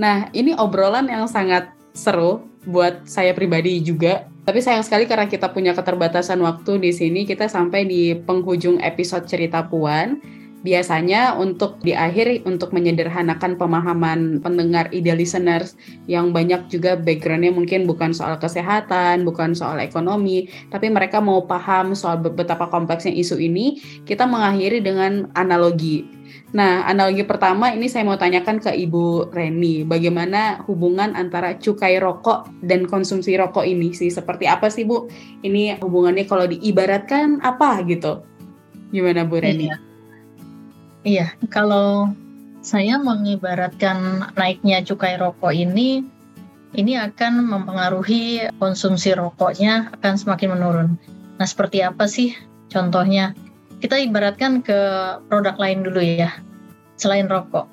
Nah, 0.00 0.32
ini 0.34 0.56
obrolan 0.56 1.06
yang 1.06 1.28
sangat 1.30 1.70
seru 1.92 2.49
buat 2.68 3.08
saya 3.08 3.32
pribadi 3.32 3.80
juga. 3.80 4.28
Tapi 4.44 4.58
sayang 4.60 4.82
sekali 4.82 5.04
karena 5.06 5.30
kita 5.30 5.52
punya 5.52 5.76
keterbatasan 5.76 6.40
waktu 6.42 6.80
di 6.82 6.90
sini, 6.90 7.22
kita 7.28 7.46
sampai 7.46 7.86
di 7.86 8.16
penghujung 8.16 8.82
episode 8.82 9.28
cerita 9.28 9.64
Puan. 9.68 10.20
Biasanya 10.60 11.40
untuk 11.40 11.80
di 11.80 11.96
akhir 11.96 12.44
untuk 12.44 12.76
menyederhanakan 12.76 13.56
pemahaman 13.56 14.44
pendengar 14.44 14.92
ide 14.92 15.16
listeners 15.16 15.72
yang 16.04 16.36
banyak 16.36 16.68
juga 16.68 17.00
backgroundnya 17.00 17.48
mungkin 17.48 17.88
bukan 17.88 18.12
soal 18.12 18.36
kesehatan, 18.36 19.24
bukan 19.24 19.56
soal 19.56 19.80
ekonomi, 19.80 20.52
tapi 20.68 20.92
mereka 20.92 21.16
mau 21.16 21.48
paham 21.48 21.96
soal 21.96 22.20
betapa 22.20 22.68
kompleksnya 22.68 23.08
isu 23.08 23.40
ini, 23.40 23.80
kita 24.04 24.28
mengakhiri 24.28 24.84
dengan 24.84 25.32
analogi 25.32 26.04
Nah, 26.50 26.82
analogi 26.82 27.22
pertama 27.22 27.70
ini 27.70 27.86
saya 27.86 28.02
mau 28.02 28.18
tanyakan 28.18 28.58
ke 28.58 28.74
Ibu 28.74 29.30
Reni, 29.30 29.86
bagaimana 29.86 30.58
hubungan 30.66 31.14
antara 31.14 31.54
cukai 31.54 32.02
rokok 32.02 32.50
dan 32.66 32.90
konsumsi 32.90 33.38
rokok 33.38 33.62
ini 33.62 33.94
sih? 33.94 34.10
Seperti 34.10 34.50
apa 34.50 34.66
sih 34.66 34.82
Bu? 34.82 35.06
Ini 35.46 35.78
hubungannya 35.78 36.26
kalau 36.26 36.50
diibaratkan 36.50 37.38
apa 37.38 37.86
gitu? 37.86 38.26
Gimana 38.90 39.22
Bu 39.22 39.38
Reni? 39.38 39.70
Iya, 39.70 39.76
iya 41.06 41.26
kalau 41.54 42.10
saya 42.66 42.98
mengibaratkan 42.98 44.28
naiknya 44.34 44.82
cukai 44.82 45.22
rokok 45.22 45.54
ini, 45.54 46.02
ini 46.74 46.92
akan 46.98 47.46
mempengaruhi 47.46 48.50
konsumsi 48.58 49.14
rokoknya 49.14 49.94
akan 50.02 50.18
semakin 50.18 50.58
menurun. 50.58 50.88
Nah, 51.38 51.46
seperti 51.46 51.86
apa 51.86 52.10
sih 52.10 52.34
contohnya? 52.74 53.38
Kita 53.80 53.96
ibaratkan 53.96 54.60
ke 54.60 54.78
produk 55.32 55.56
lain 55.56 55.80
dulu 55.82 56.00
ya, 56.04 56.30
selain 57.00 57.26
rokok. 57.26 57.64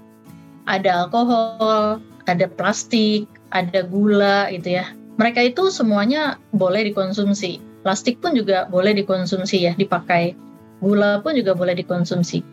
Ada 0.68 1.08
alkohol, 1.08 2.00
ada 2.28 2.48
plastik, 2.48 3.28
ada 3.52 3.84
gula 3.84 4.48
gitu 4.52 4.80
ya. 4.80 4.88
Mereka 5.20 5.52
itu 5.54 5.68
semuanya 5.68 6.40
boleh 6.56 6.88
dikonsumsi. 6.92 7.60
Plastik 7.84 8.20
pun 8.20 8.36
juga 8.36 8.68
boleh 8.68 8.96
dikonsumsi 8.96 9.68
ya, 9.68 9.74
dipakai. 9.76 10.36
Gula 10.80 11.20
pun 11.24 11.36
juga 11.36 11.56
boleh 11.56 11.76
dikonsumsi. 11.76 12.44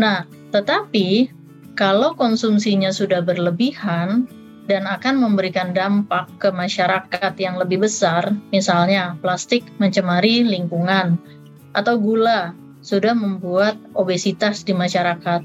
Nah, 0.00 0.26
tetapi 0.50 1.30
kalau 1.78 2.14
konsumsinya 2.14 2.90
sudah 2.90 3.22
berlebihan 3.22 4.26
dan 4.66 4.88
akan 4.88 5.20
memberikan 5.20 5.76
dampak 5.76 6.26
ke 6.40 6.48
masyarakat 6.48 7.32
yang 7.36 7.60
lebih 7.60 7.84
besar, 7.84 8.32
misalnya 8.50 9.14
plastik 9.20 9.62
mencemari 9.76 10.42
lingkungan 10.42 11.20
atau 11.76 11.94
gula 12.00 12.56
sudah 12.84 13.16
membuat 13.16 13.80
obesitas 13.96 14.60
di 14.60 14.76
masyarakat. 14.76 15.40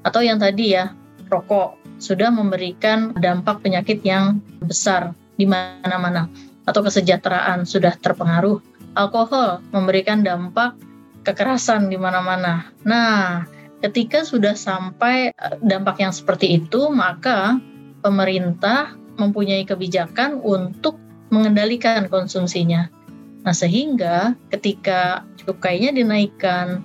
Atau 0.00 0.24
yang 0.24 0.40
tadi 0.40 0.72
ya, 0.72 0.96
rokok 1.28 1.76
sudah 2.00 2.32
memberikan 2.32 3.12
dampak 3.20 3.60
penyakit 3.60 4.00
yang 4.00 4.40
besar 4.64 5.12
di 5.36 5.44
mana-mana 5.44 6.32
atau 6.64 6.80
kesejahteraan 6.80 7.68
sudah 7.68 7.92
terpengaruh. 8.00 8.58
Alkohol 8.96 9.60
memberikan 9.70 10.24
dampak 10.24 10.74
kekerasan 11.22 11.92
di 11.92 12.00
mana-mana. 12.00 12.72
Nah, 12.88 13.44
ketika 13.84 14.24
sudah 14.24 14.56
sampai 14.56 15.36
eh, 15.36 15.56
dampak 15.60 16.00
yang 16.00 16.16
seperti 16.16 16.58
itu, 16.64 16.88
maka 16.88 17.60
pemerintah 18.00 18.96
mempunyai 19.20 19.68
kebijakan 19.68 20.40
untuk 20.40 20.96
mengendalikan 21.28 22.08
konsumsinya. 22.08 22.88
Nah, 23.40 23.56
sehingga 23.56 24.36
ketika 24.52 25.24
cukainya 25.40 25.96
dinaikkan, 25.96 26.84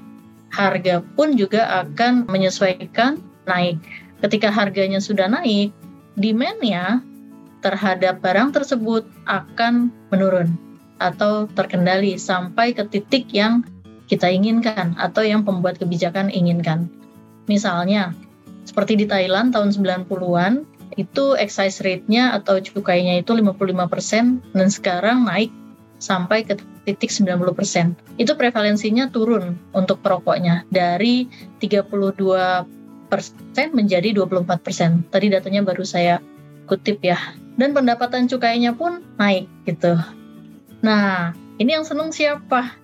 harga 0.56 1.04
pun 1.15 1.36
juga 1.36 1.68
akan 1.84 2.32
menyesuaikan 2.32 3.20
naik. 3.44 3.80
Ketika 4.24 4.48
harganya 4.48 5.04
sudah 5.04 5.28
naik, 5.28 5.76
demand-nya 6.15 7.04
terhadap 7.60 8.24
barang 8.24 8.56
tersebut 8.56 9.04
akan 9.28 9.91
menurun 10.13 10.56
atau 10.96 11.44
terkendali 11.52 12.15
sampai 12.15 12.72
ke 12.72 12.88
titik 12.88 13.28
yang 13.36 13.68
kita 14.08 14.32
inginkan 14.32 14.96
atau 14.96 15.28
yang 15.28 15.44
pembuat 15.44 15.76
kebijakan 15.76 16.32
inginkan. 16.32 16.88
Misalnya, 17.52 18.15
seperti 18.63 18.96
di 18.96 19.06
Thailand 19.06 19.52
tahun 19.52 19.76
90-an, 19.76 20.63
itu 20.96 21.36
excise 21.36 21.84
rate-nya 21.84 22.32
atau 22.32 22.63
cukainya 22.63 23.20
itu 23.20 23.36
55% 23.36 24.56
dan 24.56 24.68
sekarang 24.72 25.28
naik 25.28 25.52
sampai 26.00 26.46
ke 26.46 26.60
titik 26.86 27.10
90%. 27.10 28.20
Itu 28.22 28.38
prevalensinya 28.38 29.10
turun 29.10 29.58
untuk 29.74 30.00
perokoknya 30.06 30.68
dari 30.70 31.28
32% 31.60 32.66
menjadi 33.74 34.10
24%. 34.14 35.12
Tadi 35.12 35.28
datanya 35.32 35.62
baru 35.66 35.84
saya 35.84 36.22
kutip 36.70 37.02
ya. 37.02 37.18
Dan 37.56 37.72
pendapatan 37.72 38.28
cukainya 38.28 38.76
pun 38.76 39.00
naik 39.16 39.48
gitu. 39.64 39.96
Nah, 40.84 41.32
ini 41.58 41.72
yang 41.72 41.88
seneng 41.88 42.12
siapa? 42.12 42.76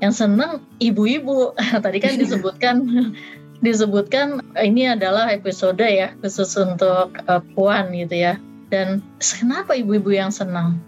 Yang 0.00 0.26
seneng 0.26 0.64
ibu-ibu. 0.80 1.52
Tadi 1.84 1.98
kan 2.00 2.16
disebutkan 2.16 2.76
disebutkan 3.66 4.42
ini 4.58 4.90
adalah 4.90 5.30
episode 5.30 5.78
ya 5.78 6.10
khusus 6.18 6.50
untuk 6.58 7.14
uh, 7.28 7.42
puan 7.54 7.92
gitu 7.94 8.16
ya. 8.16 8.34
Dan 8.72 9.04
kenapa 9.20 9.76
ibu-ibu 9.76 10.16
yang 10.16 10.32
senang? 10.32 10.80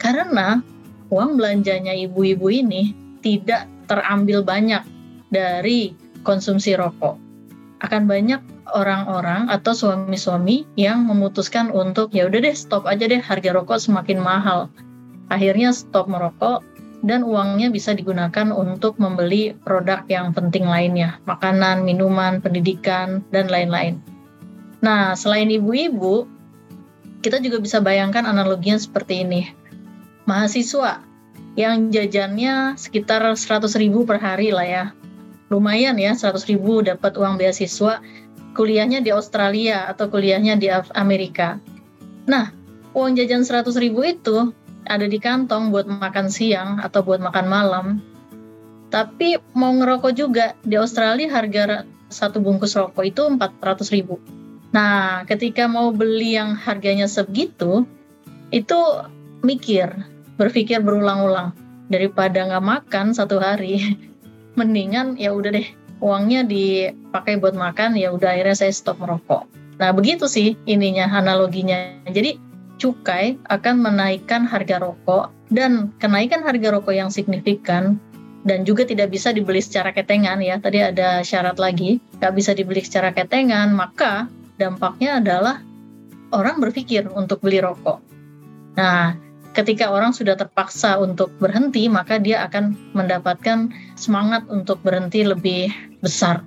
Karena 0.00 0.64
uang 1.08 1.40
belanjanya 1.40 1.96
ibu-ibu 1.96 2.52
ini 2.52 2.92
tidak 3.24 3.66
terambil 3.88 4.44
banyak 4.44 4.84
dari 5.32 5.96
konsumsi 6.22 6.76
rokok. 6.76 7.16
Akan 7.80 8.10
banyak 8.10 8.42
orang-orang 8.74 9.48
atau 9.48 9.72
suami-suami 9.72 10.66
yang 10.76 11.06
memutuskan 11.08 11.72
untuk 11.72 12.12
ya 12.12 12.28
udah 12.28 12.42
deh 12.42 12.56
stop 12.56 12.84
aja 12.84 13.08
deh 13.08 13.22
harga 13.22 13.54
rokok 13.54 13.80
semakin 13.80 14.20
mahal. 14.20 14.68
Akhirnya 15.32 15.72
stop 15.72 16.10
merokok 16.10 16.64
dan 17.06 17.22
uangnya 17.22 17.70
bisa 17.70 17.94
digunakan 17.94 18.50
untuk 18.50 18.98
membeli 18.98 19.54
produk 19.62 20.02
yang 20.10 20.34
penting 20.34 20.66
lainnya, 20.66 21.22
makanan, 21.30 21.86
minuman, 21.86 22.42
pendidikan, 22.42 23.22
dan 23.30 23.46
lain-lain. 23.46 24.02
Nah, 24.82 25.14
selain 25.14 25.46
ibu-ibu, 25.46 26.26
kita 27.22 27.38
juga 27.38 27.62
bisa 27.62 27.78
bayangkan 27.78 28.26
analoginya 28.26 28.78
seperti 28.78 29.22
ini 29.22 29.46
mahasiswa 30.28 31.00
yang 31.56 31.88
jajannya 31.88 32.76
sekitar 32.76 33.24
100 33.24 33.64
ribu 33.80 34.04
per 34.04 34.20
hari 34.20 34.52
lah 34.52 34.68
ya. 34.68 34.84
Lumayan 35.48 35.96
ya 35.96 36.12
100 36.12 36.44
ribu 36.52 36.84
dapat 36.84 37.16
uang 37.16 37.40
beasiswa 37.40 38.04
kuliahnya 38.52 39.00
di 39.00 39.08
Australia 39.08 39.88
atau 39.88 40.12
kuliahnya 40.12 40.60
di 40.60 40.68
Amerika. 40.92 41.56
Nah, 42.28 42.52
uang 42.92 43.16
jajan 43.16 43.48
100 43.48 43.72
ribu 43.80 44.04
itu 44.04 44.52
ada 44.84 45.08
di 45.08 45.16
kantong 45.16 45.72
buat 45.72 45.88
makan 45.88 46.28
siang 46.28 46.84
atau 46.84 47.00
buat 47.00 47.24
makan 47.24 47.46
malam. 47.48 47.86
Tapi 48.92 49.40
mau 49.56 49.72
ngerokok 49.72 50.12
juga 50.12 50.52
di 50.60 50.76
Australia 50.76 51.32
harga 51.32 51.88
satu 52.12 52.40
bungkus 52.40 52.76
rokok 52.76 53.04
itu 53.04 53.22
400 53.24 53.96
ribu. 53.96 54.20
Nah, 54.72 55.24
ketika 55.24 55.64
mau 55.64 55.88
beli 55.92 56.36
yang 56.36 56.52
harganya 56.52 57.08
segitu, 57.08 57.88
itu 58.52 58.80
mikir 59.40 60.17
berpikir 60.38 60.80
berulang-ulang. 60.80 61.52
Daripada 61.90 62.46
nggak 62.46 62.64
makan 62.64 63.12
satu 63.12 63.42
hari 63.42 63.98
mendingan 64.58 65.18
ya 65.18 65.34
udah 65.34 65.52
deh 65.52 65.68
uangnya 65.98 66.46
dipakai 66.46 67.42
buat 67.42 67.58
makan 67.58 67.98
ya 67.98 68.14
udah 68.14 68.38
akhirnya 68.38 68.56
saya 68.56 68.72
stop 68.72 69.02
merokok. 69.02 69.44
Nah 69.82 69.90
begitu 69.90 70.30
sih 70.30 70.54
ininya 70.66 71.10
analoginya. 71.10 71.98
Jadi 72.06 72.38
cukai 72.78 73.38
akan 73.50 73.82
menaikkan 73.82 74.46
harga 74.46 74.78
rokok 74.78 75.34
dan 75.50 75.90
kenaikan 75.98 76.46
harga 76.46 76.78
rokok 76.78 76.94
yang 76.94 77.10
signifikan 77.10 77.98
dan 78.46 78.62
juga 78.62 78.86
tidak 78.86 79.10
bisa 79.10 79.34
dibeli 79.34 79.58
secara 79.58 79.90
ketengan 79.90 80.38
ya. 80.38 80.62
Tadi 80.62 80.78
ada 80.82 81.22
syarat 81.26 81.58
lagi 81.58 81.98
nggak 82.22 82.34
bisa 82.34 82.54
dibeli 82.54 82.82
secara 82.82 83.10
ketengan 83.10 83.74
maka 83.74 84.30
dampaknya 84.58 85.18
adalah 85.18 85.62
orang 86.30 86.62
berpikir 86.62 87.10
untuk 87.10 87.42
beli 87.42 87.58
rokok. 87.58 87.98
Nah 88.78 89.18
ketika 89.58 89.90
orang 89.90 90.14
sudah 90.14 90.38
terpaksa 90.38 91.02
untuk 91.02 91.34
berhenti, 91.42 91.90
maka 91.90 92.22
dia 92.22 92.46
akan 92.46 92.78
mendapatkan 92.94 93.74
semangat 93.98 94.46
untuk 94.46 94.78
berhenti 94.86 95.26
lebih 95.26 95.74
besar. 95.98 96.46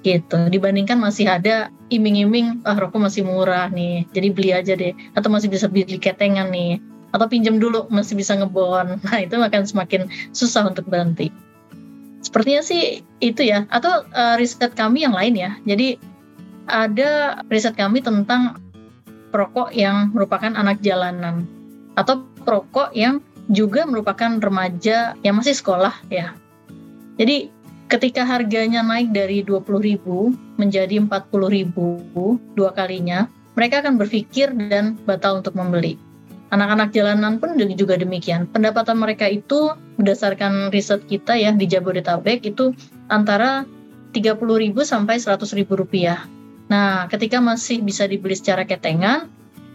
Gitu. 0.00 0.48
Dibandingkan 0.48 0.96
masih 0.96 1.28
ada 1.28 1.68
iming-iming, 1.92 2.64
ah 2.64 2.74
rokok 2.74 3.04
masih 3.04 3.28
murah 3.28 3.68
nih, 3.68 4.08
jadi 4.16 4.28
beli 4.32 4.50
aja 4.56 4.72
deh. 4.72 4.96
Atau 5.12 5.28
masih 5.28 5.52
bisa 5.52 5.68
beli 5.68 6.00
ketengan 6.00 6.48
nih. 6.48 6.80
atau 7.12 7.28
pinjam 7.28 7.60
dulu 7.60 7.92
masih 7.92 8.16
bisa 8.16 8.32
ngebon. 8.32 8.96
Nah, 9.04 9.20
itu 9.20 9.36
akan 9.36 9.68
semakin 9.68 10.08
susah 10.32 10.72
untuk 10.72 10.88
berhenti. 10.88 11.28
Sepertinya 12.24 12.64
sih 12.64 13.04
itu 13.20 13.44
ya. 13.44 13.68
Atau 13.68 14.08
uh, 14.16 14.40
riset 14.40 14.72
kami 14.72 15.04
yang 15.04 15.12
lain 15.12 15.36
ya. 15.36 15.52
Jadi 15.68 16.00
ada 16.72 17.44
riset 17.52 17.76
kami 17.76 18.00
tentang 18.00 18.56
perokok 19.28 19.76
yang 19.76 20.08
merupakan 20.16 20.56
anak 20.56 20.80
jalanan 20.80 21.44
atau 21.98 22.24
perokok 22.44 22.94
yang 22.96 23.20
juga 23.50 23.84
merupakan 23.84 24.38
remaja 24.38 25.18
yang 25.20 25.34
masih 25.36 25.56
sekolah 25.56 25.92
ya. 26.08 26.32
Jadi 27.18 27.50
ketika 27.92 28.24
harganya 28.24 28.80
naik 28.80 29.12
dari 29.12 29.44
20.000 29.44 30.00
menjadi 30.56 30.96
40.000 30.96 32.56
dua 32.56 32.70
kalinya, 32.72 33.28
mereka 33.52 33.84
akan 33.84 34.00
berpikir 34.00 34.48
dan 34.70 34.96
batal 35.04 35.44
untuk 35.44 35.52
membeli. 35.52 36.00
Anak-anak 36.52 36.92
jalanan 36.92 37.40
pun 37.40 37.56
juga 37.56 37.96
demikian. 37.96 38.48
Pendapatan 38.48 39.00
mereka 39.00 39.24
itu 39.28 39.72
berdasarkan 39.96 40.68
riset 40.72 41.04
kita 41.08 41.36
ya 41.36 41.52
di 41.52 41.64
Jabodetabek 41.64 42.44
itu 42.44 42.76
antara 43.08 43.64
30.000 44.12 44.36
sampai 44.84 45.16
100.000 45.16 45.64
rupiah. 45.72 46.28
Nah, 46.68 47.08
ketika 47.08 47.40
masih 47.40 47.80
bisa 47.80 48.04
dibeli 48.04 48.36
secara 48.36 48.68
ketengan, 48.68 49.28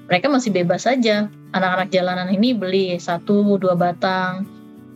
mereka 0.07 0.31
masih 0.31 0.55
bebas 0.55 0.87
saja. 0.87 1.27
Anak-anak 1.51 1.91
jalanan 1.91 2.31
ini 2.31 2.55
beli 2.55 2.95
satu 2.97 3.59
dua 3.59 3.75
batang. 3.75 4.47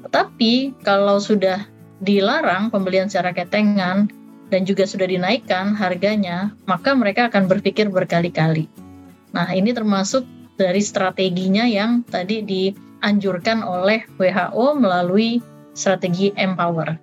Tetapi 0.07 0.82
kalau 0.82 1.20
sudah 1.20 1.68
dilarang 2.01 2.74
pembelian 2.74 3.12
secara 3.12 3.36
ketengan 3.36 4.09
dan 4.51 4.62
juga 4.68 4.84
sudah 4.84 5.07
dinaikkan 5.07 5.78
harganya, 5.78 6.51
maka 6.66 6.91
mereka 6.97 7.32
akan 7.32 7.47
berpikir 7.47 7.88
berkali-kali. 7.88 8.68
Nah, 9.32 9.47
ini 9.55 9.72
termasuk 9.72 10.28
dari 10.59 10.84
strateginya 10.84 11.64
yang 11.64 12.03
tadi 12.03 12.43
dianjurkan 12.43 13.64
oleh 13.64 14.03
WHO 14.20 14.76
melalui 14.76 15.39
strategi 15.72 16.36
Empower. 16.36 16.99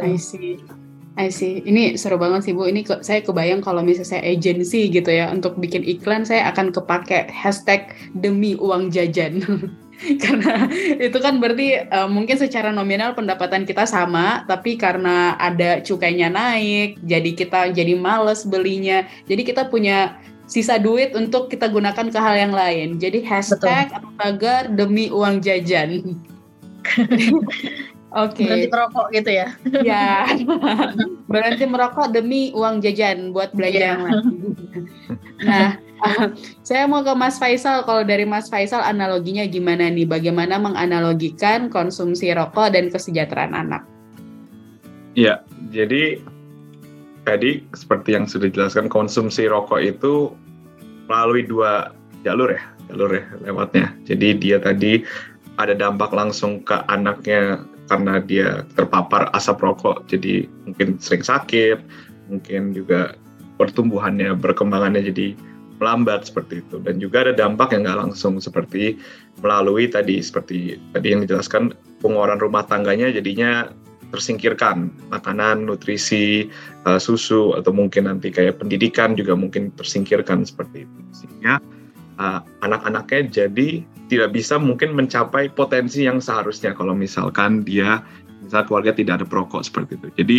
I 0.00 0.16
see. 0.16 0.79
I 1.20 1.28
see. 1.28 1.60
Ini 1.60 2.00
seru 2.00 2.16
banget 2.16 2.48
sih 2.48 2.52
Bu. 2.56 2.64
Ini 2.64 2.80
ke, 2.80 3.04
saya 3.04 3.20
kebayang 3.20 3.60
kalau 3.60 3.84
misalnya 3.84 4.16
saya 4.16 4.22
agency 4.24 4.88
gitu 4.88 5.12
ya 5.12 5.28
untuk 5.28 5.60
bikin 5.60 5.84
iklan 5.84 6.24
saya 6.24 6.48
akan 6.48 6.72
kepake 6.72 7.28
hashtag 7.28 7.92
demi 8.16 8.56
uang 8.56 8.88
jajan. 8.88 9.44
karena 10.24 10.64
itu 10.96 11.18
kan 11.20 11.44
berarti 11.44 11.84
uh, 11.92 12.08
mungkin 12.08 12.40
secara 12.40 12.72
nominal 12.72 13.12
pendapatan 13.12 13.68
kita 13.68 13.84
sama, 13.84 14.48
tapi 14.48 14.80
karena 14.80 15.36
ada 15.36 15.84
cukainya 15.84 16.32
naik, 16.32 16.96
jadi 17.04 17.30
kita 17.36 17.76
jadi 17.76 17.92
males 18.00 18.48
belinya. 18.48 19.04
Jadi 19.28 19.44
kita 19.44 19.68
punya 19.68 20.16
sisa 20.48 20.80
duit 20.80 21.12
untuk 21.12 21.52
kita 21.52 21.68
gunakan 21.68 22.08
ke 22.08 22.16
hal 22.16 22.34
yang 22.34 22.56
lain. 22.56 22.96
Jadi 22.96 23.20
hashtag 23.28 23.92
atau 23.92 24.08
tagar 24.16 24.72
demi 24.72 25.12
uang 25.12 25.44
jajan. 25.44 26.16
Oke. 28.10 28.42
Okay. 28.42 28.46
Berhenti 28.46 28.68
merokok 28.74 29.06
gitu 29.14 29.30
ya? 29.30 29.48
Ya. 29.86 30.26
Berhenti 31.32 31.64
merokok 31.66 32.10
demi 32.10 32.50
uang 32.50 32.82
jajan 32.82 33.30
buat 33.30 33.54
belanja 33.54 33.78
yeah. 33.78 33.90
yang 33.94 34.02
lain. 34.02 34.24
nah, 35.46 35.70
saya 36.66 36.90
mau 36.90 37.06
ke 37.06 37.14
Mas 37.14 37.38
Faisal. 37.38 37.86
Kalau 37.86 38.02
dari 38.02 38.26
Mas 38.26 38.50
Faisal 38.50 38.82
analoginya 38.82 39.46
gimana 39.46 39.86
nih? 39.86 40.10
Bagaimana 40.10 40.58
menganalogikan 40.58 41.70
konsumsi 41.70 42.34
rokok 42.34 42.74
dan 42.74 42.90
kesejahteraan 42.90 43.54
anak? 43.54 43.86
Ya, 45.14 45.46
jadi 45.70 46.18
tadi 47.22 47.62
seperti 47.78 48.18
yang 48.18 48.26
sudah 48.26 48.50
dijelaskan 48.50 48.90
konsumsi 48.90 49.46
rokok 49.46 49.78
itu 49.78 50.34
melalui 51.06 51.46
dua 51.46 51.94
jalur 52.26 52.54
ya 52.54 52.62
jalur 52.90 53.10
ya 53.14 53.24
lewatnya 53.44 53.86
jadi 54.08 54.28
dia 54.34 54.56
tadi 54.58 55.06
ada 55.60 55.76
dampak 55.76 56.10
langsung 56.10 56.64
ke 56.64 56.74
anaknya 56.88 57.60
karena 57.90 58.22
dia 58.22 58.62
terpapar 58.78 59.34
asap 59.34 59.66
rokok 59.66 60.06
jadi 60.06 60.46
mungkin 60.62 61.02
sering 61.02 61.26
sakit 61.26 61.82
mungkin 62.30 62.70
juga 62.70 63.18
pertumbuhannya 63.58 64.38
berkembangannya 64.38 65.10
jadi 65.10 65.34
melambat 65.80 66.28
seperti 66.28 66.60
itu. 66.60 66.76
Dan 66.78 67.00
juga 67.00 67.26
ada 67.26 67.32
dampak 67.32 67.72
yang 67.72 67.88
nggak 67.88 68.00
langsung 68.06 68.36
seperti 68.38 69.00
melalui 69.40 69.88
tadi 69.88 70.20
seperti 70.20 70.76
tadi 70.92 71.16
yang 71.16 71.24
dijelaskan 71.24 71.72
pengeluaran 72.04 72.38
rumah 72.38 72.62
tangganya 72.68 73.08
jadinya 73.08 73.72
tersingkirkan. 74.12 74.92
Makanan, 75.08 75.64
nutrisi, 75.66 76.52
uh, 76.84 77.00
susu 77.00 77.56
atau 77.56 77.72
mungkin 77.72 78.06
nanti 78.06 78.28
kayak 78.28 78.60
pendidikan 78.60 79.16
juga 79.16 79.32
mungkin 79.32 79.72
tersingkirkan 79.74 80.44
seperti 80.44 80.84
itu. 80.84 81.00
Sehingga 81.16 81.58
uh, 82.20 82.40
anak-anaknya 82.60 83.32
jadi 83.32 83.84
tidak 84.10 84.34
bisa 84.34 84.58
mungkin 84.58 84.98
mencapai 84.98 85.54
potensi 85.54 86.02
yang 86.02 86.18
seharusnya 86.18 86.74
kalau 86.74 86.92
misalkan 86.98 87.62
dia 87.62 88.02
misal 88.42 88.66
keluarga 88.66 88.90
tidak 88.90 89.22
ada 89.22 89.26
perokok 89.30 89.62
seperti 89.62 89.94
itu. 89.94 90.08
Jadi 90.18 90.38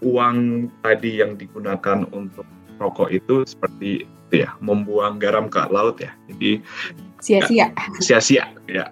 uang 0.00 0.66
tadi 0.80 1.20
yang 1.20 1.36
digunakan 1.36 2.08
untuk 2.16 2.48
rokok 2.80 3.12
itu 3.12 3.44
seperti 3.44 4.08
itu 4.08 4.34
ya 4.48 4.56
membuang 4.64 5.20
garam 5.20 5.52
ke 5.52 5.60
laut 5.68 6.00
ya. 6.00 6.16
Jadi 6.32 6.64
sia-sia. 7.20 7.68
Sia-sia 8.00 8.48
ya. 8.64 8.88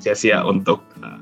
Sia-sia 0.00 0.40
untuk 0.48 0.80
uh, 1.04 1.20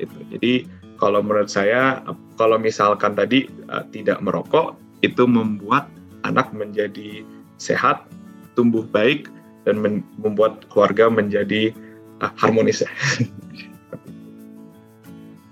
itu. 0.00 0.16
Jadi 0.32 0.52
kalau 0.96 1.20
menurut 1.20 1.52
saya 1.52 2.00
kalau 2.40 2.56
misalkan 2.56 3.12
tadi 3.12 3.52
uh, 3.68 3.84
tidak 3.92 4.18
merokok 4.24 4.80
itu 5.04 5.28
membuat 5.28 5.86
anak 6.26 6.50
menjadi 6.56 7.22
sehat, 7.60 8.08
tumbuh 8.58 8.82
baik 8.88 9.30
dan 9.68 9.84
men 9.84 10.00
membuat 10.16 10.64
keluarga 10.72 11.12
menjadi 11.12 11.76
uh, 12.24 12.32
harmonis 12.40 12.80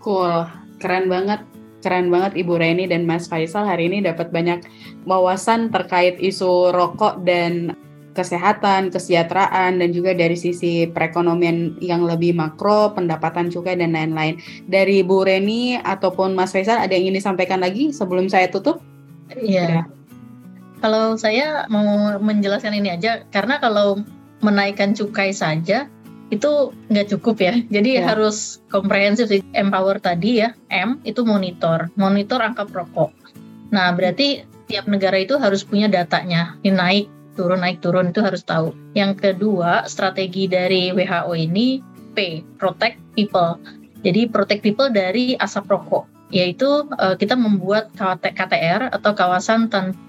cool, 0.00 0.48
keren 0.80 1.12
banget. 1.12 1.44
Keren 1.84 2.10
banget 2.10 2.34
Ibu 2.40 2.58
Reni 2.58 2.88
dan 2.90 3.06
Mas 3.06 3.30
Faisal 3.30 3.62
hari 3.68 3.86
ini 3.86 4.02
dapat 4.02 4.34
banyak 4.34 4.64
wawasan 5.06 5.70
terkait 5.70 6.18
isu 6.18 6.74
rokok 6.74 7.22
dan 7.22 7.78
kesehatan, 8.16 8.88
kesejahteraan, 8.88 9.78
dan 9.78 9.92
juga 9.92 10.16
dari 10.16 10.34
sisi 10.34 10.88
perekonomian 10.88 11.76
yang 11.84 12.08
lebih 12.08 12.32
makro, 12.32 12.96
pendapatan 12.96 13.52
juga, 13.52 13.76
dan 13.76 13.92
lain-lain. 13.92 14.40
Dari 14.66 15.04
Bu 15.04 15.22
Reni 15.22 15.76
ataupun 15.76 16.32
Mas 16.32 16.50
Faisal, 16.56 16.80
ada 16.80 16.96
yang 16.96 17.12
ingin 17.12 17.20
disampaikan 17.20 17.60
lagi 17.60 17.92
sebelum 17.92 18.32
saya 18.32 18.48
tutup? 18.48 18.80
Iya. 19.36 19.84
Kalau 20.86 21.18
saya 21.18 21.66
mau 21.66 22.14
menjelaskan 22.22 22.70
ini 22.78 22.94
aja, 22.94 23.26
karena 23.34 23.58
kalau 23.58 24.06
menaikkan 24.38 24.94
cukai 24.94 25.34
saja, 25.34 25.90
itu 26.30 26.70
nggak 26.94 27.10
cukup 27.10 27.42
ya. 27.42 27.58
Jadi 27.74 27.98
ya. 27.98 28.14
harus 28.14 28.62
komprehensif 28.70 29.26
sih. 29.26 29.42
Empower 29.50 29.98
tadi 29.98 30.46
ya, 30.46 30.54
M 30.70 31.02
itu 31.02 31.26
monitor, 31.26 31.90
monitor 31.98 32.38
angka 32.38 32.70
perokok. 32.70 33.10
Nah, 33.74 33.90
berarti 33.98 34.46
tiap 34.70 34.86
negara 34.86 35.18
itu 35.18 35.34
harus 35.34 35.66
punya 35.66 35.90
datanya. 35.90 36.54
Ini 36.62 36.78
naik 36.78 37.06
turun 37.34 37.66
naik 37.66 37.82
turun 37.82 38.14
itu 38.14 38.22
harus 38.22 38.46
tahu. 38.46 38.70
Yang 38.94 39.26
kedua, 39.26 39.90
strategi 39.90 40.46
dari 40.46 40.94
WHO 40.94 41.34
ini 41.34 41.82
P, 42.14 42.46
protect 42.62 43.02
people. 43.18 43.58
Jadi 44.06 44.30
protect 44.30 44.62
people 44.62 44.86
dari 44.94 45.34
asap 45.34 45.66
rokok, 45.66 46.06
yaitu 46.30 46.86
uh, 47.02 47.18
kita 47.18 47.34
membuat 47.34 47.90
KTR 47.98 48.94
atau 48.94 49.18
kawasan 49.18 49.66
tanpa 49.66 50.05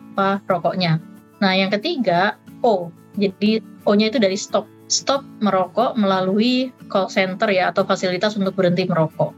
rokoknya. 0.49 0.99
Nah, 1.39 1.53
yang 1.53 1.69
ketiga 1.69 2.35
O. 2.65 2.89
Jadi 3.17 3.61
O-nya 3.85 4.09
itu 4.11 4.17
dari 4.17 4.37
stop. 4.37 4.65
Stop 4.87 5.21
merokok 5.43 5.99
melalui 5.99 6.71
call 6.87 7.11
center 7.11 7.51
ya 7.51 7.69
atau 7.75 7.83
fasilitas 7.83 8.39
untuk 8.39 8.55
berhenti 8.55 8.87
merokok. 8.87 9.35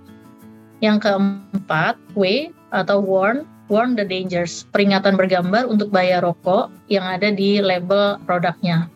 Yang 0.79 1.09
keempat, 1.09 1.99
W 2.15 2.53
atau 2.71 3.01
warn 3.01 3.43
warn 3.69 3.93
the 3.93 4.03
dangers, 4.03 4.65
peringatan 4.73 5.13
bergambar 5.13 5.69
untuk 5.69 5.93
bahaya 5.93 6.25
rokok 6.25 6.73
yang 6.89 7.05
ada 7.05 7.29
di 7.29 7.61
label 7.61 8.17
produknya. 8.25 8.89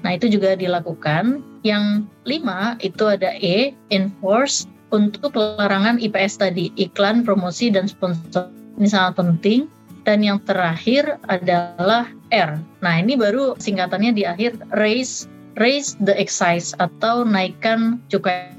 Nah, 0.00 0.16
itu 0.16 0.32
juga 0.32 0.56
dilakukan. 0.56 1.44
Yang 1.64 2.08
lima 2.28 2.76
itu 2.80 3.04
ada 3.08 3.36
E, 3.40 3.72
enforce, 3.92 4.68
untuk 4.94 5.34
pelarangan 5.34 5.98
IPS 5.98 6.38
tadi, 6.38 6.70
iklan, 6.78 7.26
promosi, 7.26 7.66
dan 7.68 7.90
sponsor. 7.90 8.46
Ini 8.78 8.86
sangat 8.86 9.18
penting. 9.18 9.66
Dan 10.04 10.20
yang 10.20 10.38
terakhir 10.44 11.16
adalah 11.32 12.12
R. 12.28 12.60
Nah, 12.84 12.94
ini 13.00 13.16
baru 13.16 13.56
singkatannya 13.56 14.12
di 14.12 14.28
akhir, 14.28 14.60
raise, 14.76 15.24
raise 15.56 15.96
the 16.04 16.12
excise, 16.20 16.76
atau 16.76 17.24
naikkan 17.24 17.96
cukai 18.12 18.52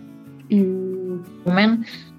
hmm. 0.50 1.22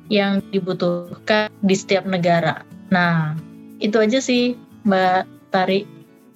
yang 0.06 0.38
dibutuhkan 0.54 1.50
di 1.66 1.74
setiap 1.74 2.06
negara. 2.06 2.62
Nah, 2.94 3.34
itu 3.82 3.98
aja 3.98 4.22
sih 4.22 4.54
Mbak 4.86 5.26
Tari. 5.50 5.82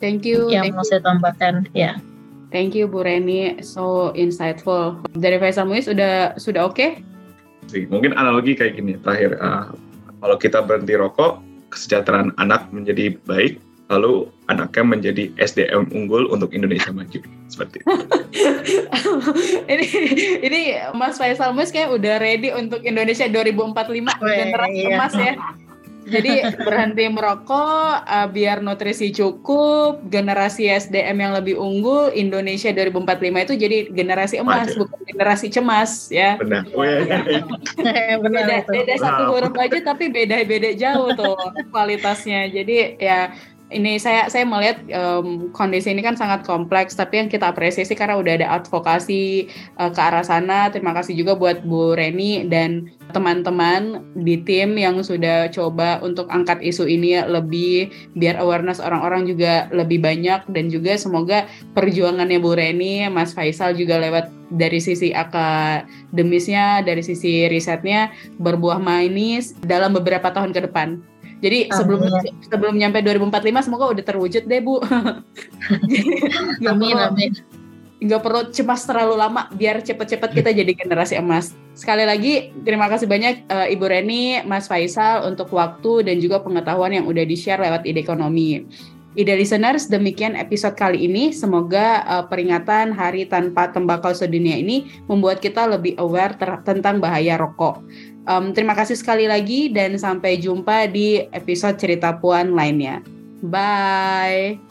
Thank 0.03 0.27
you. 0.27 0.51
Yang 0.51 0.75
mau 0.75 0.83
saya 0.83 1.07
tambahkan, 1.07 1.71
ya. 1.77 2.03
Thank 2.51 2.75
you 2.75 2.91
Bu 2.91 3.07
Reni, 3.07 3.63
so 3.63 4.11
insightful. 4.19 4.99
Dari 5.15 5.39
Faisal 5.39 5.71
Muiz 5.71 5.87
sudah 5.87 6.35
sudah 6.35 6.67
oke? 6.67 6.75
Okay? 7.71 7.87
Mungkin 7.87 8.19
analogi 8.19 8.59
kayak 8.59 8.75
gini 8.75 8.99
terakhir. 8.99 9.39
Uh, 9.39 9.71
kalau 10.19 10.35
kita 10.35 10.59
berhenti 10.59 10.99
rokok, 10.99 11.39
kesejahteraan 11.71 12.35
anak 12.37 12.69
menjadi 12.75 13.17
baik, 13.25 13.63
lalu 13.91 14.31
anaknya 14.47 14.85
menjadi 14.87 15.25
SDM 15.39 15.91
unggul 15.91 16.31
untuk 16.31 16.55
Indonesia 16.55 16.95
maju 16.95 17.19
seperti 17.51 17.83
itu. 17.83 17.87
ini 19.73 19.87
ini 20.47 20.61
Mas 20.95 21.19
Faisal 21.19 21.51
Mus 21.51 21.75
kayak 21.75 21.91
udah 21.95 22.23
ready 22.23 22.55
untuk 22.55 22.83
Indonesia 22.87 23.27
2045 23.27 23.91
Weh, 23.91 24.37
generasi 24.39 24.79
iya. 24.79 24.91
emas 24.95 25.15
ya. 25.19 25.35
Jadi 26.09 26.43
berhenti 26.67 27.05
merokok, 27.13 28.07
uh, 28.09 28.29
biar 28.33 28.65
nutrisi 28.65 29.13
cukup, 29.13 30.01
generasi 30.09 30.71
SDM 30.71 31.17
yang 31.21 31.33
lebih 31.37 31.61
unggul, 31.61 32.09
Indonesia 32.17 32.73
2045 32.73 33.45
itu 33.45 33.55
jadi 33.61 33.79
generasi 33.93 34.41
emas, 34.41 34.73
Waduh. 34.73 34.87
bukan 34.87 35.01
generasi 35.05 35.47
cemas 35.53 36.09
ya. 36.09 36.41
Benar. 36.41 36.65
Beda, 38.31 38.63
beda 38.65 38.95
satu 38.97 39.23
huruf 39.35 39.55
aja 39.59 39.79
tapi 39.83 40.09
beda-beda 40.09 40.71
jauh 40.73 41.13
tuh 41.13 41.37
kualitasnya. 41.75 42.49
Jadi 42.49 42.97
ya 42.97 43.35
ini 43.71 44.03
saya 44.03 44.27
saya 44.27 44.43
melihat 44.43 44.83
em, 44.91 45.51
kondisi 45.55 45.95
ini 45.95 46.03
kan 46.03 46.19
sangat 46.19 46.43
kompleks 46.43 46.99
tapi 46.99 47.23
yang 47.23 47.31
kita 47.31 47.55
apresiasi 47.55 47.95
karena 47.95 48.19
udah 48.19 48.43
ada 48.43 48.49
advokasi 48.61 49.47
eh, 49.79 49.91
ke 49.95 50.01
arah 50.01 50.27
sana. 50.27 50.69
Terima 50.75 50.91
kasih 50.91 51.15
juga 51.15 51.39
buat 51.39 51.63
Bu 51.63 51.95
Reni 51.95 52.47
dan 52.51 52.91
teman-teman 53.11 54.03
di 54.19 54.39
tim 54.43 54.79
yang 54.79 55.03
sudah 55.03 55.51
coba 55.51 55.99
untuk 56.03 56.31
angkat 56.31 56.63
isu 56.63 56.87
ini 56.87 57.19
lebih 57.27 57.91
biar 58.15 58.39
awareness 58.39 58.79
orang-orang 58.79 59.27
juga 59.27 59.67
lebih 59.75 60.03
banyak 60.03 60.47
dan 60.51 60.71
juga 60.71 60.95
semoga 60.99 61.47
perjuangannya 61.75 62.39
Bu 62.43 62.55
Reni, 62.55 63.07
Mas 63.11 63.35
Faisal 63.35 63.75
juga 63.75 63.99
lewat 63.99 64.31
dari 64.51 64.83
sisi 64.83 65.15
akademisnya, 65.15 66.83
dari 66.83 67.07
sisi 67.07 67.47
risetnya 67.47 68.11
berbuah 68.43 68.83
manis 68.83 69.55
dalam 69.63 69.95
beberapa 69.95 70.31
tahun 70.35 70.51
ke 70.51 70.67
depan. 70.71 70.99
Jadi 71.41 71.73
sebelum 71.73 72.01
Amin. 72.05 72.37
sebelum 72.45 72.75
nyampe 72.77 73.01
2045 73.01 73.67
semoga 73.67 73.85
udah 73.91 74.05
terwujud 74.05 74.45
deh 74.45 74.61
Bu. 74.61 74.81
Amin, 76.71 76.95
perlu- 76.95 77.09
amin. 77.09 77.33
perlu 78.21 78.49
cemas 78.53 78.85
terlalu 78.85 79.17
lama 79.17 79.49
biar 79.53 79.81
cepet-cepet 79.85 80.31
kita 80.37 80.51
jadi 80.53 80.73
generasi 80.73 81.17
emas. 81.17 81.57
Sekali 81.73 82.05
lagi 82.05 82.53
terima 82.65 82.89
kasih 82.93 83.09
banyak 83.09 83.49
eh, 83.49 83.73
Ibu 83.77 83.85
Reni, 83.89 84.45
Mas 84.45 84.69
Faisal 84.69 85.25
untuk 85.29 85.53
waktu 85.53 86.05
dan 86.05 86.21
juga 86.21 86.41
pengetahuan 86.45 86.93
yang 86.93 87.09
udah 87.09 87.25
di-share 87.25 87.61
lewat 87.61 87.89
ide 87.89 88.05
ekonomi. 88.05 88.69
Ide 89.19 89.35
listeners, 89.35 89.91
demikian 89.91 90.39
episode 90.39 90.79
kali 90.79 91.11
ini. 91.11 91.35
Semoga 91.35 92.07
eh, 92.07 92.25
peringatan 92.31 92.95
Hari 92.95 93.27
Tanpa 93.27 93.75
Tembakau 93.75 94.15
Sedunia 94.15 94.55
ini 94.55 94.87
membuat 95.11 95.43
kita 95.43 95.67
lebih 95.67 95.99
aware 95.99 96.39
tentang 96.63 97.03
bahaya 97.03 97.35
rokok. 97.35 97.83
Em, 98.31 98.55
terima 98.55 98.79
kasih 98.79 98.95
sekali 98.95 99.27
lagi 99.27 99.73
dan 99.75 99.99
sampai 99.99 100.39
jumpa 100.39 100.87
di 100.87 101.27
episode 101.35 101.75
cerita 101.83 102.15
puan 102.23 102.55
lainnya. 102.55 103.03
Bye. 103.43 104.70